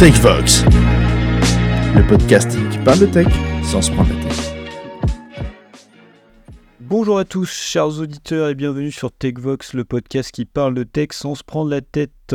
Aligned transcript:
TechVox, 0.00 0.64
le 1.94 2.06
podcast 2.08 2.56
qui 2.70 2.78
parle 2.78 3.00
de 3.00 3.04
tech 3.04 3.26
sans 3.62 3.82
se 3.82 3.92
prendre 3.92 4.08
la 4.08 4.24
tête. 4.24 4.54
Bonjour 6.80 7.18
à 7.18 7.26
tous, 7.26 7.50
chers 7.50 7.98
auditeurs, 8.00 8.48
et 8.48 8.54
bienvenue 8.54 8.92
sur 8.92 9.12
TechVox, 9.12 9.74
le 9.74 9.84
podcast 9.84 10.30
qui 10.30 10.46
parle 10.46 10.72
de 10.72 10.84
tech 10.84 11.08
sans 11.10 11.34
se 11.34 11.44
prendre 11.44 11.68
la 11.68 11.82
tête. 11.82 12.34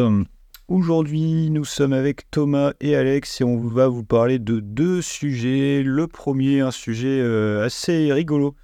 Aujourd'hui, 0.68 1.50
nous 1.50 1.66
sommes 1.66 1.94
avec 1.94 2.30
Thomas 2.30 2.74
et 2.82 2.96
Alex 2.96 3.42
et 3.42 3.44
on 3.44 3.58
va 3.58 3.88
vous 3.88 4.04
parler 4.04 4.38
de 4.38 4.60
deux 4.60 5.02
sujets. 5.02 5.82
Le 5.84 6.06
premier, 6.06 6.62
un 6.62 6.70
sujet 6.70 7.20
euh, 7.20 7.66
assez 7.66 8.14
rigolo. 8.14 8.56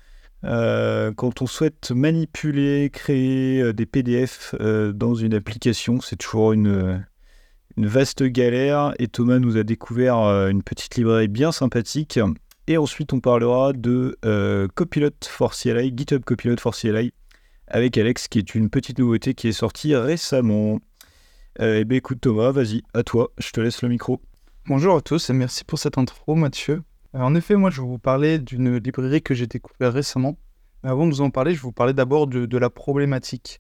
Euh, 0.44 1.12
quand 1.12 1.42
on 1.42 1.48
souhaite 1.48 1.90
manipuler, 1.90 2.92
créer 2.94 3.64
euh, 3.64 3.74
des 3.74 3.88
PDF 3.88 4.54
dans 4.60 5.16
une 5.16 5.34
application, 5.34 6.02
c'est 6.02 6.18
toujours 6.18 6.54
une, 6.54 7.04
une 7.78 7.88
vaste 7.88 8.24
galère 8.24 8.94
et 9.00 9.08
Thomas 9.08 9.40
nous 9.40 9.58
a 9.58 9.64
découvert 9.64 10.20
euh, 10.20 10.50
une 10.50 10.64
petite 10.64 10.96
librairie 10.96 11.28
bien 11.28 11.52
sympathique. 11.52 12.20
Et 12.68 12.78
ensuite, 12.78 13.14
on 13.14 13.20
parlera 13.20 13.74
de 13.74 14.18
euh, 14.26 14.68
Copilot 14.76 15.12
for 15.26 15.54
CLI, 15.54 15.94
GitHub 15.96 16.24
Copilot 16.24 16.58
for 16.58 16.76
CLI, 16.76 17.14
avec 17.68 17.98
Alex, 17.98 18.28
qui 18.28 18.40
est 18.40 18.56
une 18.56 18.70
petite 18.70 19.00
nouveauté 19.00 19.34
qui 19.34 19.48
est 19.48 19.54
sortie 19.54 19.96
récemment. 19.96 20.80
Euh, 21.60 21.80
eh 21.80 21.86
bien, 21.86 21.98
écoute 21.98 22.22
Thomas, 22.22 22.52
vas-y, 22.52 22.84
à 22.94 23.04
toi, 23.04 23.32
je 23.38 23.52
te 23.52 23.60
laisse 23.60 23.82
le 23.82 23.90
micro. 23.90 24.22
Bonjour 24.68 24.96
à 24.96 25.02
tous 25.02 25.30
et 25.30 25.34
merci 25.34 25.64
pour 25.64 25.80
cette 25.80 25.98
intro, 25.98 26.36
Mathieu. 26.36 26.84
en 27.14 27.36
effet, 27.36 27.56
moi, 27.56 27.72
je 27.72 27.82
vais 27.82 27.88
vous 27.88 28.00
parler 28.00 28.40
d'une 28.40 28.78
librairie 28.78 29.22
que 29.22 29.34
j'ai 29.34 29.48
découverte 29.48 29.94
récemment. 29.94 30.38
Mais 30.84 30.90
avant 30.90 31.06
de 31.08 31.12
vous 31.12 31.22
en 31.22 31.30
parler, 31.30 31.52
je 31.52 31.58
vais 31.58 31.64
vous 31.64 31.72
parler 31.72 31.94
d'abord 31.94 32.28
de 32.28 32.58
la 32.58 32.70
problématique. 32.70 33.60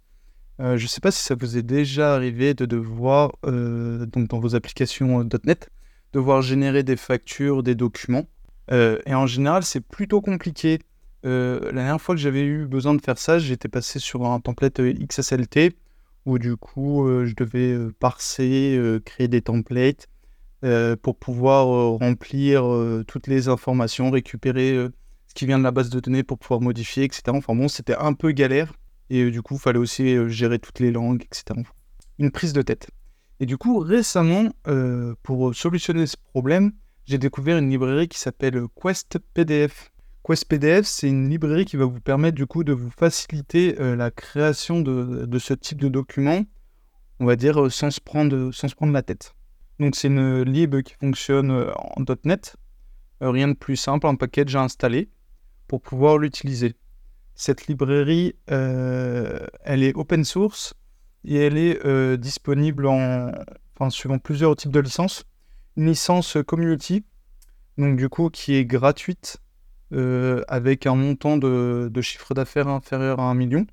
Euh, 0.62 0.78
je 0.78 0.84
ne 0.84 0.88
sais 0.88 1.02
pas 1.02 1.12
si 1.12 1.24
ça 1.24 1.34
vous 1.34 1.58
est 1.58 1.64
déjà 1.64 2.14
arrivé 2.14 2.54
de 2.54 2.66
devoir, 2.66 3.32
euh, 3.46 4.06
donc 4.06 4.28
dans 4.28 4.40
vos 4.40 4.56
applications 4.56 5.22
euh, 5.22 5.40
.NET, 5.44 5.72
devoir 6.14 6.44
générer 6.44 6.84
des 6.84 6.98
factures, 6.98 7.64
des 7.64 7.76
documents. 7.76 8.28
et 8.70 9.16
en 9.16 9.28
général, 9.28 9.64
c'est 9.64 9.82
plutôt 9.82 10.22
compliqué. 10.22 10.80
la 11.24 11.72
dernière 11.72 12.00
fois 12.02 12.16
que 12.16 12.22
j'avais 12.22 12.44
eu 12.44 12.68
besoin 12.68 12.94
de 12.94 13.02
faire 13.02 13.18
ça, 13.18 13.40
j'étais 13.40 13.68
passé 13.68 14.00
sur 14.00 14.26
un 14.26 14.40
template 14.40 14.82
XSLT 14.82 15.76
où 16.26 16.38
du 16.38 16.56
coup, 16.58 17.06
je 17.26 17.34
devais 17.36 17.78
parser, 18.00 18.80
créer 19.06 19.28
des 19.28 19.42
templates 19.42 20.08
pour 21.02 21.16
pouvoir 21.18 21.66
remplir 22.00 22.64
toutes 23.08 23.28
les 23.28 23.48
informations, 23.50 24.12
récupérer 24.12 24.88
ce 25.28 25.34
qui 25.34 25.46
vient 25.46 25.60
de 25.60 25.64
la 25.64 25.72
base 25.72 25.90
de 25.90 26.00
données 26.00 26.24
pour 26.24 26.38
pouvoir 26.38 26.62
modifier, 26.62 27.04
etc. 27.04 27.24
Enfin 27.30 27.56
bon, 27.56 27.68
c'était 27.68 27.96
un 27.96 28.14
peu 28.14 28.32
galère. 28.32 28.74
Et 29.12 29.24
euh, 29.24 29.32
du 29.32 29.42
coup, 29.42 29.56
il 29.56 29.60
fallait 29.60 29.78
aussi 29.78 30.16
euh, 30.16 30.30
gérer 30.30 30.58
toutes 30.58 30.80
les 30.80 30.90
langues, 30.90 31.24
etc. 31.24 31.60
Une 32.18 32.32
prise 32.32 32.54
de 32.54 32.62
tête. 32.62 32.90
Et 33.42 33.46
du 33.46 33.58
coup, 33.58 33.80
récemment, 33.80 34.54
euh, 34.70 35.16
pour 35.22 35.54
solutionner 35.54 36.08
ce 36.08 36.16
problème, 36.16 36.72
j'ai 37.04 37.18
découvert 37.18 37.58
une 37.58 37.70
librairie 37.70 38.08
qui 38.08 38.18
s'appelle 38.18 38.64
Quest 38.82 39.20
PDF. 39.34 39.92
Quest 40.26 40.46
PDF, 40.46 40.86
c'est 40.86 41.10
une 41.10 41.30
librairie 41.30 41.66
qui 41.66 41.76
va 41.76 41.84
vous 41.84 42.00
permettre 42.00 42.36
du 42.36 42.46
coup 42.46 42.64
de 42.64 42.72
vous 42.72 42.90
faciliter 42.90 43.74
la 43.74 44.12
création 44.12 44.80
de, 44.80 45.40
ce 45.40 45.56
type 45.56 45.82
de 45.82 45.90
document, 45.90 46.46
on 47.20 47.26
va 47.26 47.36
dire 47.36 47.72
sans 47.72 47.90
se 47.90 48.00
prendre, 48.00 48.52
sans 48.52 48.68
se 48.68 48.76
prendre 48.76 48.94
la 48.94 49.02
tête. 49.02 49.34
Donc 49.80 49.96
c'est 49.96 50.10
une 50.10 50.44
lib 50.44 50.80
qui 50.84 50.94
fonctionne 50.94 51.50
en 51.52 52.04
.NET, 52.24 52.56
rien 53.20 53.48
de 53.48 53.56
plus 53.56 53.78
simple, 53.78 54.06
un 54.06 54.14
package 54.14 54.56
à 54.56 54.62
installer 54.62 55.10
pour 55.68 55.82
pouvoir 55.82 56.20
l'utiliser. 56.20 56.76
Cette 57.36 57.68
librairie, 57.68 58.36
euh, 58.52 59.48
elle 59.64 59.84
est 59.84 59.96
open 59.96 60.24
source 60.24 60.74
et 61.24 61.38
elle 61.38 61.58
est 61.58 61.84
euh, 61.86 62.18
disponible 62.18 62.88
en, 62.88 63.32
enfin, 63.76 63.90
suivant 63.90 64.20
plusieurs 64.20 64.56
types 64.56 64.72
de 64.72 64.80
licences. 64.80 65.24
Une 65.78 65.88
licence 65.88 66.38
community, 66.46 67.04
donc 67.78 67.98
du 67.98 68.10
coup 68.10 68.30
qui 68.30 68.56
est 68.56 68.66
gratuite 68.66 69.38
euh, 69.94 70.44
avec 70.48 70.86
un 70.86 70.96
montant 70.96 71.38
de, 71.38 71.90
chiffre 72.02 72.34
d'affaires 72.34 72.68
inférieur 72.68 73.20
à 73.20 73.24
1 73.24 73.36
million. 73.36 73.66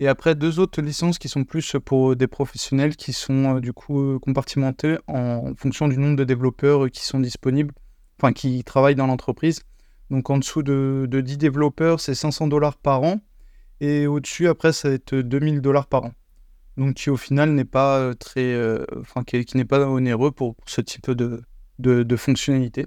Et 0.00 0.08
après, 0.08 0.34
deux 0.34 0.58
autres 0.58 0.82
licences 0.82 1.18
qui 1.18 1.28
sont 1.28 1.44
plus 1.44 1.76
pour 1.84 2.16
des 2.16 2.26
professionnels 2.26 2.96
qui 2.96 3.12
sont 3.12 3.60
du 3.60 3.72
coup 3.72 4.18
compartimentées 4.18 4.98
en 5.06 5.54
fonction 5.56 5.86
du 5.86 5.96
nombre 5.98 6.16
de 6.16 6.24
développeurs 6.24 6.90
qui 6.90 7.06
sont 7.06 7.20
disponibles, 7.20 7.72
enfin 8.18 8.32
qui 8.32 8.64
travaillent 8.64 8.96
dans 8.96 9.06
l'entreprise. 9.06 9.62
Donc 10.10 10.30
en 10.30 10.38
dessous 10.38 10.62
de, 10.62 11.06
10 11.08 11.38
développeurs, 11.38 12.00
c'est 12.00 12.14
500 12.14 12.48
dollars 12.48 12.76
par 12.76 13.02
an. 13.02 13.20
Et 13.80 14.06
au-dessus, 14.06 14.48
après, 14.48 14.72
ça 14.72 14.88
va 14.88 14.94
être 14.94 15.14
2000 15.14 15.60
dollars 15.60 15.86
par 15.86 16.04
an. 16.04 16.12
Donc 16.76 16.94
qui 16.94 17.10
au 17.10 17.16
final 17.16 17.50
n'est 17.50 17.64
pas 17.64 17.98
euh, 17.98 18.14
très, 18.14 18.52
euh, 18.52 18.84
enfin 19.00 19.22
qui, 19.22 19.44
n'est 19.54 19.64
pas 19.64 19.88
onéreux 19.88 20.32
pour, 20.32 20.56
ce 20.66 20.80
type 20.80 21.10
de, 21.10 22.16
fonctionnalité. 22.16 22.86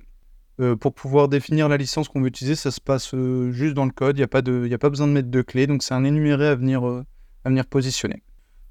Euh, 0.59 0.75
pour 0.75 0.93
pouvoir 0.93 1.29
définir 1.29 1.69
la 1.69 1.77
licence 1.77 2.09
qu'on 2.09 2.19
veut 2.19 2.27
utiliser, 2.27 2.55
ça 2.55 2.71
se 2.71 2.81
passe 2.81 3.15
juste 3.51 3.75
dans 3.75 3.85
le 3.85 3.91
code. 3.91 4.17
Il 4.17 4.19
n'y 4.19 4.73
a, 4.73 4.77
pas 4.77 4.89
besoin 4.89 5.07
de 5.07 5.13
mettre 5.13 5.29
de 5.29 5.41
clé. 5.41 5.67
Donc 5.67 5.83
c'est 5.83 5.93
un 5.93 6.03
énuméré 6.03 6.47
à 6.47 6.55
venir, 6.55 7.03
positionner. 7.69 8.23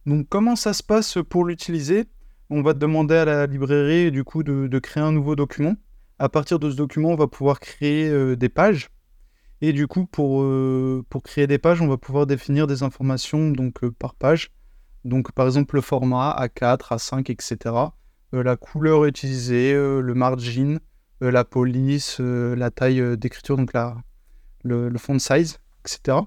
Donc 0.04 0.26
comment 0.28 0.56
ça 0.56 0.72
se 0.72 0.82
passe 0.82 1.18
pour 1.28 1.44
l'utiliser? 1.44 2.04
On 2.50 2.62
va 2.62 2.74
demander 2.74 3.16
à 3.16 3.24
la 3.24 3.46
librairie 3.46 4.12
du 4.12 4.22
coup 4.22 4.42
de 4.42 4.78
créer 4.78 5.02
un 5.02 5.12
nouveau 5.12 5.34
document 5.34 5.76
à 6.18 6.28
partir 6.28 6.58
de 6.58 6.70
ce 6.70 6.76
document, 6.76 7.10
on 7.10 7.16
va 7.16 7.26
pouvoir 7.26 7.60
créer 7.60 8.08
euh, 8.08 8.36
des 8.36 8.48
pages. 8.48 8.88
Et 9.60 9.72
du 9.72 9.86
coup, 9.86 10.06
pour, 10.06 10.42
euh, 10.42 11.04
pour 11.08 11.22
créer 11.22 11.46
des 11.46 11.58
pages, 11.58 11.80
on 11.80 11.88
va 11.88 11.96
pouvoir 11.96 12.26
définir 12.26 12.66
des 12.66 12.82
informations 12.82 13.50
donc, 13.50 13.84
euh, 13.84 13.90
par 13.90 14.14
page. 14.14 14.50
Donc, 15.04 15.32
par 15.32 15.46
exemple, 15.46 15.76
le 15.76 15.80
format 15.80 16.36
A4, 16.38 16.96
A5, 16.96 17.30
etc. 17.30 17.74
la 18.32 18.56
couleur 18.56 19.04
utilisée, 19.04 19.72
le 19.72 20.14
margin, 20.14 20.80
la 21.20 21.44
police, 21.44 22.18
la 22.18 22.70
taille 22.72 23.16
d'écriture, 23.16 23.56
donc 23.56 23.72
la, 23.72 23.96
le 24.64 24.98
font 24.98 25.20
size, 25.20 25.60
etc. 25.84 26.18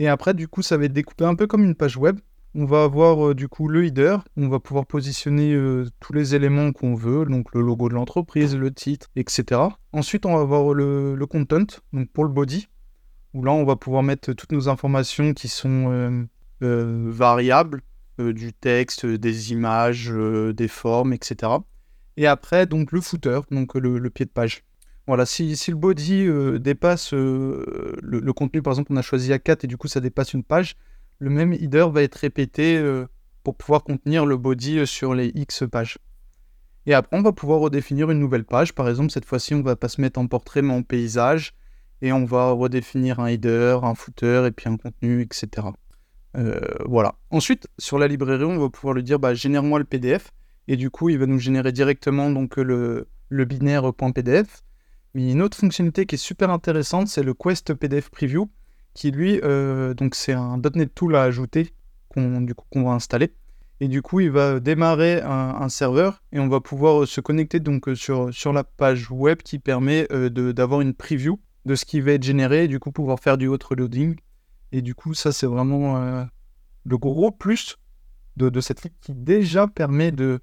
Et 0.00 0.08
après, 0.08 0.34
du 0.34 0.48
coup, 0.48 0.62
ça 0.62 0.76
va 0.76 0.86
être 0.86 0.92
découpé 0.92 1.24
un 1.24 1.36
peu 1.36 1.46
comme 1.46 1.62
une 1.62 1.76
page 1.76 1.96
web. 1.96 2.18
On 2.58 2.64
va 2.64 2.84
avoir 2.84 3.22
euh, 3.22 3.34
du 3.34 3.48
coup 3.48 3.68
le 3.68 3.84
header, 3.84 4.16
on 4.38 4.48
va 4.48 4.58
pouvoir 4.60 4.86
positionner 4.86 5.52
euh, 5.52 5.84
tous 6.00 6.14
les 6.14 6.34
éléments 6.34 6.72
qu'on 6.72 6.94
veut, 6.94 7.26
donc 7.26 7.54
le 7.54 7.60
logo 7.60 7.90
de 7.90 7.94
l'entreprise, 7.94 8.56
le 8.56 8.72
titre, 8.72 9.08
etc. 9.14 9.60
Ensuite, 9.92 10.24
on 10.24 10.34
va 10.34 10.40
avoir 10.40 10.72
le, 10.72 11.22
content, 11.28 11.66
donc 11.92 12.08
pour 12.12 12.24
le 12.24 12.30
body, 12.30 12.66
où 13.34 13.44
là, 13.44 13.52
on 13.52 13.66
va 13.66 13.76
pouvoir 13.76 14.02
mettre 14.02 14.32
toutes 14.32 14.52
nos 14.52 14.70
informations 14.70 15.34
qui 15.34 15.48
sont 15.48 16.26
euh, 16.62 17.10
variables, 17.10 17.82
du 18.18 18.54
texte, 18.54 19.04
des 19.04 19.52
images, 19.52 20.10
des 20.10 20.68
formes, 20.68 21.12
etc. 21.12 21.52
Et 22.16 22.26
après, 22.26 22.64
donc 22.64 22.90
le 22.90 23.02
footer, 23.02 23.40
donc 23.50 23.74
le, 23.74 24.08
pied 24.08 24.24
de 24.24 24.30
page. 24.30 24.64
Voilà, 25.06 25.26
si, 25.26 25.54
le 25.68 25.76
body 25.76 26.26
dépasse 26.58 27.12
le, 27.12 27.98
le, 28.00 28.32
contenu, 28.32 28.62
par 28.62 28.72
exemple, 28.72 28.94
on 28.94 28.96
a 28.96 29.02
choisi 29.02 29.30
A4 29.30 29.58
et 29.64 29.66
du 29.66 29.76
coup 29.76 29.88
ça 29.88 30.00
dépasse 30.00 30.32
une 30.32 30.42
page, 30.42 30.76
le 31.18 31.30
même 31.30 31.52
header 31.52 31.86
va 31.90 32.02
être 32.02 32.16
répété 32.16 32.76
euh, 32.76 33.06
pour 33.42 33.56
pouvoir 33.56 33.84
contenir 33.84 34.26
le 34.26 34.36
body 34.36 34.80
euh, 34.80 34.86
sur 34.86 35.14
les 35.14 35.32
X 35.34 35.64
pages. 35.70 35.98
Et 36.86 36.94
après, 36.94 37.16
on 37.16 37.22
va 37.22 37.32
pouvoir 37.32 37.60
redéfinir 37.60 38.10
une 38.10 38.20
nouvelle 38.20 38.44
page. 38.44 38.72
Par 38.74 38.88
exemple, 38.88 39.10
cette 39.10 39.24
fois-ci, 39.24 39.54
on 39.54 39.58
ne 39.58 39.62
va 39.62 39.76
pas 39.76 39.88
se 39.88 40.00
mettre 40.00 40.20
en 40.20 40.26
portrait, 40.26 40.62
mais 40.62 40.72
en 40.72 40.82
paysage. 40.82 41.54
Et 42.00 42.12
on 42.12 42.24
va 42.24 42.52
redéfinir 42.52 43.18
un 43.18 43.26
header, 43.26 43.78
un 43.82 43.94
footer, 43.94 44.44
et 44.46 44.50
puis 44.52 44.68
un 44.68 44.76
contenu, 44.76 45.22
etc. 45.22 45.68
Euh, 46.36 46.60
voilà. 46.84 47.16
Ensuite, 47.30 47.66
sur 47.78 47.98
la 47.98 48.06
librairie, 48.06 48.44
on 48.44 48.58
va 48.58 48.68
pouvoir 48.68 48.94
lui 48.94 49.02
dire 49.02 49.18
bah, 49.18 49.34
génère-moi 49.34 49.80
le 49.80 49.84
PDF. 49.84 50.30
Et 50.68 50.76
du 50.76 50.90
coup, 50.90 51.08
il 51.08 51.18
va 51.18 51.26
nous 51.26 51.38
générer 51.38 51.72
directement 51.72 52.30
donc, 52.30 52.56
le, 52.56 53.08
le 53.30 53.44
binaire.pdf. 53.44 54.62
Mais 55.14 55.32
une 55.32 55.42
autre 55.42 55.56
fonctionnalité 55.56 56.06
qui 56.06 56.16
est 56.16 56.18
super 56.18 56.50
intéressante, 56.50 57.08
c'est 57.08 57.22
le 57.22 57.34
Quest 57.34 57.74
PDF 57.74 58.10
Preview 58.10 58.48
qui 58.96 59.10
lui, 59.10 59.38
euh, 59.44 59.94
donc 59.94 60.14
c'est 60.14 60.32
un 60.32 60.58
.NET 60.74 60.92
Tool 60.94 61.14
à 61.14 61.22
ajouter 61.22 61.72
qu'on 62.08 62.82
va 62.82 62.92
installer. 62.92 63.34
Et 63.78 63.88
du 63.88 64.00
coup, 64.00 64.20
il 64.20 64.30
va 64.30 64.58
démarrer 64.58 65.20
un, 65.20 65.68
serveur 65.68 66.22
et 66.32 66.40
on 66.40 66.48
va 66.48 66.60
pouvoir 66.60 67.02
euh, 67.02 67.06
se 67.06 67.20
connecter 67.20 67.60
donc 67.60 67.88
euh, 67.88 67.94
sur, 67.94 68.32
sur 68.32 68.54
la 68.54 68.64
page 68.64 69.10
web 69.10 69.42
qui 69.42 69.58
permet 69.58 70.08
d'avoir 70.08 70.80
une 70.80 70.94
preview 70.94 71.38
de 71.66 71.74
ce 71.74 71.84
qui 71.84 72.00
va 72.00 72.12
être 72.12 72.22
généré 72.22 72.64
et 72.64 72.68
du 72.68 72.80
coup 72.80 72.90
pouvoir 72.90 73.20
faire 73.20 73.36
du 73.36 73.48
autre 73.48 73.76
loading. 73.76 74.16
Et 74.72 74.80
du 74.80 74.94
coup, 74.94 75.12
ça 75.12 75.30
c'est 75.30 75.46
vraiment 75.46 76.26
le 76.84 76.98
gros 76.98 77.30
plus 77.30 77.76
de, 78.36 78.48
de 78.48 78.60
cette 78.62 78.82
ligne 78.82 78.94
qui 79.02 79.14
déjà 79.14 79.66
permet 79.66 80.10
de, 80.10 80.40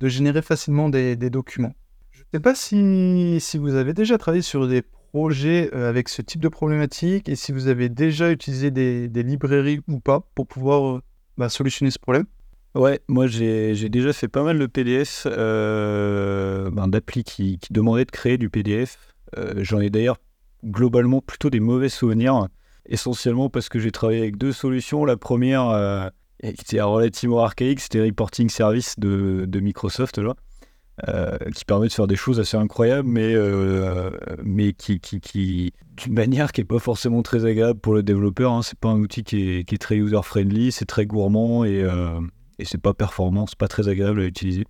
de 0.00 0.08
générer 0.08 0.42
facilement 0.42 0.88
des, 0.88 1.14
des 1.14 1.30
documents. 1.30 1.74
Je 2.10 2.22
ne 2.22 2.26
sais 2.32 2.40
pas 2.40 2.54
si, 2.56 3.38
si, 3.40 3.58
vous 3.58 3.74
avez 3.76 3.92
déjà 3.92 4.18
travaillé 4.18 4.42
sur 4.42 4.66
des 4.66 4.82
projet 5.12 5.70
euh, 5.74 5.88
avec 5.88 6.08
ce 6.08 6.22
type 6.22 6.40
de 6.40 6.48
problématique 6.48 7.28
et 7.28 7.36
si 7.36 7.52
vous 7.52 7.68
avez 7.68 7.88
déjà 7.88 8.30
utilisé 8.30 8.70
des, 8.70 9.08
librairies 9.08 9.80
ou 9.88 10.00
pas 10.00 10.20
pour 10.34 10.46
pouvoir 10.46 10.96
euh, 10.96 11.02
bah, 11.38 11.48
solutionner 11.48 11.90
ce 11.90 11.98
problème? 11.98 12.26
Ouais, 12.74 13.00
moi 13.08 13.26
j'ai 13.26 13.88
déjà 13.88 14.12
fait 14.12 14.28
pas 14.28 14.42
mal 14.42 14.58
de 14.58 14.66
PDF, 14.66 15.26
euh, 15.26 16.70
ben, 16.70 16.88
d'applis 16.88 17.24
qui, 17.24 17.58
demandaient 17.70 18.04
de 18.04 18.10
créer 18.10 18.36
du 18.36 18.50
PDF. 18.50 18.98
J'en 19.56 19.80
ai 19.80 19.90
d'ailleurs 19.90 20.16
globalement 20.64 21.20
plutôt 21.20 21.50
des 21.50 21.60
mauvais 21.60 21.88
souvenirs, 21.88 22.48
essentiellement 22.86 23.50
parce 23.50 23.68
que 23.68 23.78
j'ai 23.78 23.90
travaillé 23.90 24.20
avec 24.20 24.36
deux 24.36 24.52
solutions. 24.52 25.04
La 25.04 25.16
première, 25.16 26.10
était 26.42 26.80
relativement 26.80 27.42
archaïque, 27.42 27.80
c'était 27.80 28.02
Reporting 28.02 28.48
Service 28.48 28.98
de, 28.98 29.44
de 29.46 29.60
Microsoft. 29.60 30.18
Là. 30.18 30.34
Euh, 31.08 31.36
qui 31.54 31.66
permet 31.66 31.88
de 31.88 31.92
faire 31.92 32.06
des 32.06 32.16
choses 32.16 32.40
assez 32.40 32.56
incroyables, 32.56 33.06
mais, 33.06 33.34
euh, 33.34 34.10
mais 34.42 34.72
qui, 34.72 34.98
d'une 35.96 36.14
manière 36.14 36.52
qui 36.52 36.62
n'est 36.62 36.66
pas 36.66 36.78
forcément 36.78 37.22
très 37.22 37.44
agréable 37.44 37.78
pour 37.78 37.92
le 37.92 38.02
développeur. 38.02 38.52
Hein. 38.52 38.62
C'est 38.62 38.78
pas 38.78 38.88
un 38.88 38.98
outil 38.98 39.22
qui 39.22 39.58
est, 39.58 39.78
très 39.78 39.96
user-friendly, 39.96 40.72
c'est 40.72 40.86
très 40.86 41.04
gourmand 41.04 41.64
et, 41.64 41.82
euh, 41.82 42.18
et 42.58 42.64
c'est 42.64 42.80
pas 42.80 42.94
performant, 42.94 43.46
c'est 43.46 43.58
pas 43.58 43.68
très 43.68 43.88
agréable 43.88 44.22
à 44.22 44.24
utiliser. 44.24 44.64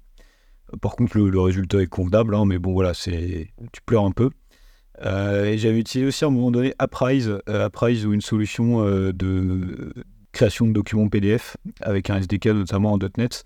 Par 0.80 0.96
contre, 0.96 1.16
le, 1.16 1.40
résultat 1.40 1.80
est 1.80 1.86
convenable, 1.86 2.34
hein, 2.34 2.44
mais 2.44 2.58
bon, 2.58 2.72
voilà, 2.72 2.92
tu 2.92 3.82
pleures 3.86 4.04
un 4.04 4.10
peu. 4.10 4.30
Euh, 5.04 5.44
et 5.44 5.58
j'avais 5.58 5.78
utilisé 5.78 6.08
aussi 6.08 6.24
à 6.24 6.26
un 6.26 6.30
moment 6.30 6.50
donné 6.50 6.74
Apprise, 6.80 7.38
Apprise 7.46 8.04
ou 8.04 8.12
une 8.12 8.20
solution 8.20 8.84
de 8.84 9.92
création 10.32 10.66
de 10.66 10.72
documents 10.72 11.08
PDF 11.08 11.56
avec 11.82 12.10
un 12.10 12.16
SDK 12.16 12.46
notamment 12.46 12.92
en 12.92 12.98
.NET. 13.16 13.44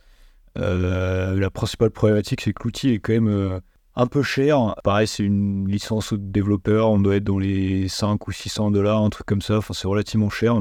Euh, 0.59 1.39
la 1.39 1.51
principale 1.51 1.91
problématique, 1.91 2.41
c'est 2.41 2.53
que 2.53 2.63
l'outil 2.65 2.91
est 2.91 2.99
quand 2.99 3.13
même 3.13 3.29
euh, 3.29 3.61
un 3.97 4.07
peu 4.07 4.23
cher. 4.23 4.75
Pareil, 4.85 5.07
c'est 5.07 5.23
une 5.23 5.69
licence 5.69 6.13
au 6.13 6.17
développeur, 6.17 6.91
on 6.91 6.99
doit 6.99 7.17
être 7.17 7.25
dans 7.25 7.39
les 7.39 7.89
5 7.89 8.27
ou 8.27 8.33
600 8.33 8.71
dollars, 8.71 9.03
un 9.03 9.11
truc 9.11 9.27
comme 9.27 9.43
ça. 9.43 9.59
Enfin, 9.59 9.75
c'est 9.75 9.89
relativement 9.89 10.31
cher. 10.31 10.57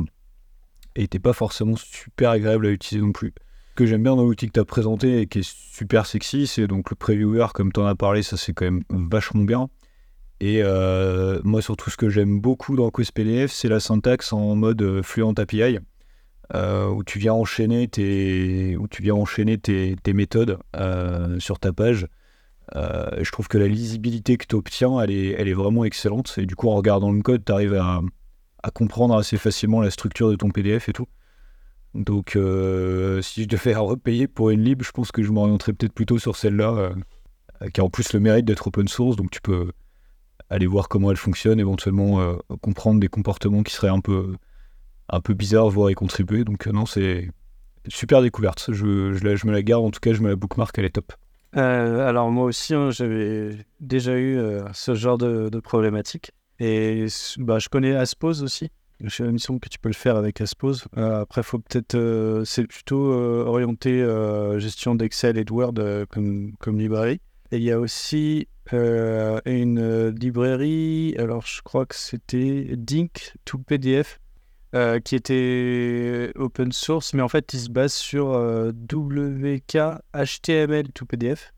Et 0.95 1.01
n'était 1.01 1.19
pas 1.19 1.33
forcément 1.33 1.75
super 1.75 2.31
agréable 2.31 2.67
à 2.67 2.69
utiliser 2.69 3.05
non 3.05 3.11
plus. 3.11 3.33
Ce 3.71 3.75
que 3.75 3.85
j'aime 3.85 4.03
bien 4.03 4.15
dans 4.15 4.23
l'outil 4.23 4.47
que 4.47 4.53
tu 4.53 4.59
as 4.59 4.65
présenté 4.65 5.21
et 5.21 5.27
qui 5.27 5.39
est 5.39 5.49
super 5.49 6.05
sexy, 6.05 6.47
c'est 6.47 6.67
donc 6.67 6.89
le 6.89 6.95
previewer, 6.95 7.47
comme 7.53 7.71
tu 7.71 7.79
en 7.79 7.85
as 7.85 7.95
parlé, 7.95 8.23
ça 8.23 8.35
c'est 8.35 8.53
quand 8.53 8.65
même 8.65 8.83
vachement 8.89 9.43
bien. 9.43 9.69
Et 10.41 10.61
euh, 10.63 11.39
moi, 11.43 11.61
surtout, 11.61 11.89
ce 11.89 11.97
que 11.97 12.09
j'aime 12.09 12.39
beaucoup 12.39 12.75
dans 12.75 12.89
PDF, 12.89 13.51
c'est 13.51 13.67
la 13.67 13.79
syntaxe 13.79 14.31
en 14.33 14.55
mode 14.55 15.01
Fluent 15.03 15.33
API, 15.37 15.79
euh, 16.55 16.89
où 16.89 17.03
tu 17.03 17.19
viens 17.19 17.33
enchaîner 17.33 17.87
tes, 17.87 18.75
où 18.75 18.87
tu 18.87 19.03
viens 19.03 19.13
enchaîner 19.13 19.59
tes, 19.59 19.95
méthodes 20.13 20.57
euh, 20.75 21.39
sur 21.39 21.59
ta 21.59 21.73
page. 21.73 22.07
Euh, 22.75 23.23
je 23.23 23.31
trouve 23.31 23.47
que 23.47 23.59
la 23.59 23.67
lisibilité 23.67 24.37
que 24.37 24.47
tu 24.47 24.55
obtiens, 24.55 24.99
elle 24.99 25.11
est, 25.11 25.35
elle 25.37 25.47
est 25.47 25.53
vraiment 25.53 25.83
excellente. 25.85 26.33
Et 26.37 26.47
du 26.47 26.55
coup, 26.55 26.69
en 26.69 26.75
regardant 26.75 27.11
le 27.11 27.21
code, 27.21 27.45
tu 27.45 27.51
arrives 27.51 27.75
à, 27.75 28.01
comprendre 28.73 29.15
assez 29.15 29.37
facilement 29.37 29.79
la 29.79 29.91
structure 29.91 30.29
de 30.31 30.35
ton 30.35 30.49
PDF 30.49 30.89
et 30.89 30.93
tout. 30.93 31.07
Donc, 31.93 32.31
si 32.31 33.43
je 33.43 33.47
devais 33.47 33.75
repayer 33.75 34.27
pour 34.27 34.49
une 34.49 34.63
lib, 34.63 34.81
je 34.81 34.91
pense 34.91 35.11
que 35.11 35.21
je 35.21 35.31
m'orienterais 35.31 35.73
peut-être 35.73 35.93
plutôt 35.93 36.17
sur 36.17 36.35
celle-là, 36.35 36.91
qui 37.73 37.79
a 37.79 37.83
en 37.83 37.89
plus 37.89 38.11
le 38.13 38.19
mérite 38.19 38.45
d'être 38.45 38.65
open 38.67 38.87
source. 38.87 39.15
Donc, 39.15 39.29
tu 39.29 39.41
peux 39.41 39.71
aller 40.49 40.65
voir 40.65 40.89
comment 40.89 41.11
elle 41.11 41.17
fonctionne, 41.17 41.59
éventuellement 41.59 42.35
comprendre 42.61 42.99
des 42.99 43.07
comportements 43.07 43.61
qui 43.61 43.73
seraient 43.73 43.89
un 43.89 44.01
peu, 44.01 44.33
un 45.11 45.21
peu 45.21 45.33
bizarres, 45.33 45.69
voire 45.69 45.91
y 45.91 45.95
contribuer. 45.95 46.43
Donc, 46.43 46.67
euh, 46.67 46.71
non, 46.71 46.85
c'est 46.85 47.29
super 47.87 48.21
découverte. 48.21 48.69
Je, 48.71 49.13
je, 49.13 49.35
je 49.35 49.47
me 49.47 49.51
la 49.51 49.61
garde, 49.61 49.85
en 49.85 49.91
tout 49.91 49.99
cas, 49.99 50.13
je 50.13 50.21
me 50.21 50.29
la 50.29 50.35
bookmark, 50.35 50.77
elle 50.77 50.85
est 50.85 50.91
top. 50.91 51.13
Euh, 51.57 52.07
alors 52.07 52.29
moi 52.29 52.45
aussi, 52.45 52.75
hein, 52.75 52.91
j'avais 52.91 53.57
déjà 53.79 54.15
eu 54.15 54.37
euh, 54.37 54.61
ce 54.73 54.93
genre 54.93 55.17
de, 55.17 55.49
de 55.49 55.59
problématique. 55.59 56.31
Et 56.59 57.07
bah, 57.37 57.57
je 57.59 57.69
connais 57.69 57.95
Aspose 57.95 58.43
aussi. 58.43 58.69
J'ai 59.01 59.23
l'impression 59.23 59.57
que 59.59 59.69
tu 59.69 59.79
peux 59.79 59.87
le 59.89 59.95
faire 59.95 60.17
avec 60.17 60.41
Aspose. 60.41 60.83
Après, 60.97 61.41
faut 61.41 61.57
peut-être, 61.57 62.41
c'est 62.43 62.67
plutôt 62.67 63.13
orienté 63.13 64.05
gestion 64.57 64.93
d'Excel 64.93 65.37
et 65.37 65.45
de 65.45 65.53
Word 65.53 65.75
comme, 66.09 66.51
comme 66.59 66.77
librairie. 66.77 67.21
Et 67.53 67.57
il 67.57 67.63
y 67.63 67.71
a 67.71 67.79
aussi 67.79 68.49
une 68.73 70.09
librairie, 70.09 71.15
alors 71.17 71.45
je 71.45 71.61
crois 71.61 71.85
que 71.85 71.95
c'était 71.95 72.71
Dink 72.75 73.35
to 73.45 73.57
PDF, 73.57 74.19
euh, 74.75 74.99
qui 74.99 75.15
était 75.15 76.31
open 76.35 76.71
source, 76.71 77.13
mais 77.13 77.21
en 77.21 77.27
fait, 77.27 77.53
il 77.53 77.59
se 77.59 77.69
base 77.69 77.93
sur 77.93 78.33
euh, 78.33 78.71
WK 78.71 79.77
HTML 80.13 80.91
to 80.93 81.05
PDF. 81.05 81.53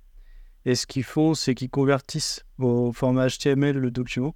Et 0.65 0.75
ce 0.75 0.85
qu'ils 0.85 1.03
font, 1.03 1.33
c'est 1.33 1.55
qu'ils 1.55 1.69
convertissent 1.69 2.45
au 2.57 2.93
format 2.93 3.27
HTML 3.27 3.77
le 3.77 3.91
document. 3.91 4.35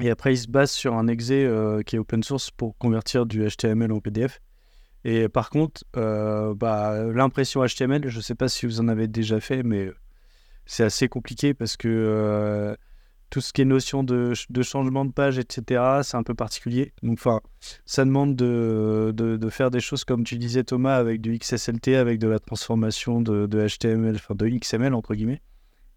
Et 0.00 0.10
après, 0.10 0.32
ils 0.32 0.38
se 0.38 0.48
basent 0.48 0.70
sur 0.70 0.94
un 0.94 1.08
exe 1.08 1.28
euh, 1.30 1.82
qui 1.82 1.96
est 1.96 1.98
open 1.98 2.22
source 2.22 2.50
pour 2.50 2.76
convertir 2.78 3.26
du 3.26 3.46
HTML 3.46 3.92
en 3.92 4.00
PDF. 4.00 4.40
Et 5.04 5.28
par 5.28 5.50
contre, 5.50 5.84
euh, 5.96 6.54
bah, 6.54 7.04
l'impression 7.12 7.64
HTML, 7.64 8.08
je 8.08 8.16
ne 8.16 8.22
sais 8.22 8.34
pas 8.34 8.48
si 8.48 8.64
vous 8.64 8.80
en 8.80 8.88
avez 8.88 9.08
déjà 9.08 9.40
fait, 9.40 9.62
mais 9.62 9.90
c'est 10.64 10.84
assez 10.84 11.08
compliqué 11.08 11.52
parce 11.52 11.76
que 11.76 12.76
tout 13.34 13.40
ce 13.40 13.52
qui 13.52 13.62
est 13.62 13.64
notion 13.64 14.04
de, 14.04 14.26
ch- 14.26 14.46
de 14.48 14.62
changement 14.62 15.04
de 15.04 15.10
page, 15.10 15.40
etc., 15.40 15.82
c'est 16.04 16.16
un 16.16 16.22
peu 16.22 16.36
particulier. 16.36 16.92
Donc, 17.02 17.18
enfin, 17.18 17.40
ça 17.84 18.04
demande 18.04 18.36
de, 18.36 19.48
faire 19.50 19.72
des 19.72 19.80
choses 19.80 20.04
comme 20.04 20.22
tu 20.22 20.38
disais, 20.38 20.62
Thomas, 20.62 20.94
avec 20.94 21.20
du 21.20 21.36
XSLT, 21.36 21.96
avec 21.96 22.20
de 22.20 22.28
la 22.28 22.38
transformation 22.38 23.20
de, 23.20 23.48
HTML, 23.48 24.14
enfin 24.14 24.36
de 24.36 24.46
XML, 24.46 24.94
entre 24.94 25.16
guillemets. 25.16 25.42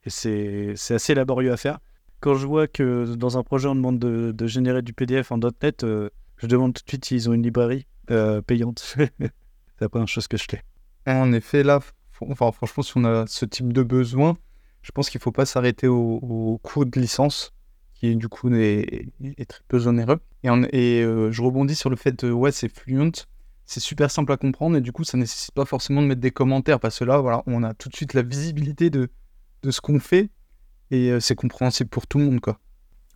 Et 0.04 0.10
c'est 0.10 0.96
assez 0.96 1.14
laborieux 1.14 1.52
à 1.52 1.58
faire. 1.58 1.78
Quand 2.22 2.34
je 2.34 2.48
vois 2.48 2.66
que 2.66 3.14
dans 3.14 3.38
un 3.38 3.44
projet, 3.44 3.68
on 3.68 3.76
demande 3.76 4.00
de, 4.00 4.48
générer 4.48 4.82
du 4.82 4.94
PDF 4.94 5.32
en 5.32 5.38
.NET, 5.38 5.84
euh, 5.84 6.10
je 6.38 6.48
demande 6.48 6.74
tout 6.74 6.84
de 6.84 6.90
suite 6.90 7.06
s'ils 7.06 7.30
ont 7.30 7.34
une 7.34 7.44
librairie 7.44 7.86
euh, 8.10 8.42
payante. 8.42 8.80
c'est 8.98 9.32
la 9.80 9.90
première 9.90 10.08
chose 10.08 10.28
que 10.28 10.38
je 10.38 10.46
fais. 10.50 10.64
En 11.06 11.32
effet, 11.34 11.62
là, 11.62 11.82
enfin, 12.20 12.52
franchement, 12.52 12.82
si 12.82 12.94
on 12.96 13.06
a 13.06 13.28
ce 13.28 13.46
type 13.46 13.74
de 13.74 13.84
besoin, 13.84 14.38
je 14.88 14.92
pense 14.94 15.10
qu'il 15.10 15.20
ne 15.20 15.24
faut 15.24 15.34
pas 15.34 15.46
s'arrêter 15.46 15.88
au, 15.88 16.18
au 16.22 16.60
coût 16.64 16.86
de 16.86 16.98
licence, 16.98 17.54
qui 17.94 18.16
du 18.16 18.30
coup 18.30 18.50
est, 18.54 19.10
très 19.46 19.62
peu 19.68 19.86
onéreux. 19.86 20.22
Et, 20.72 21.02
euh, 21.02 21.30
je 21.30 21.42
rebondis 21.42 21.76
sur 21.76 21.90
le 21.90 21.98
fait 21.98 22.24
de, 22.24 22.32
ouais, 22.32 22.54
c'est 22.54 22.74
fluent, 22.74 23.12
c'est 23.66 23.82
super 23.82 24.10
simple 24.10 24.32
à 24.32 24.38
comprendre, 24.38 24.78
et 24.78 24.82
du 24.82 24.94
coup, 24.94 25.04
ça 25.04 25.18
nécessite 25.18 25.54
pas 25.54 25.66
forcément 25.66 26.02
de 26.02 26.08
mettre 26.08 26.22
des 26.22 26.32
commentaires, 26.32 26.80
parce 26.80 27.00
que 27.00 27.04
là, 27.04 27.20
voilà, 27.20 27.44
on 27.48 27.64
a 27.64 27.74
tout 27.74 27.90
de 27.90 27.96
suite 27.98 28.14
la 28.14 28.22
visibilité 28.22 28.90
de, 28.90 29.10
ce 29.70 29.82
qu'on 29.82 30.00
fait, 30.00 30.30
et 30.90 31.12
euh, 31.12 31.20
c'est 31.20 31.36
compréhensible 31.36 31.90
pour 31.90 32.08
tout 32.08 32.18
le 32.18 32.24
monde, 32.24 32.40
quoi. 32.40 32.58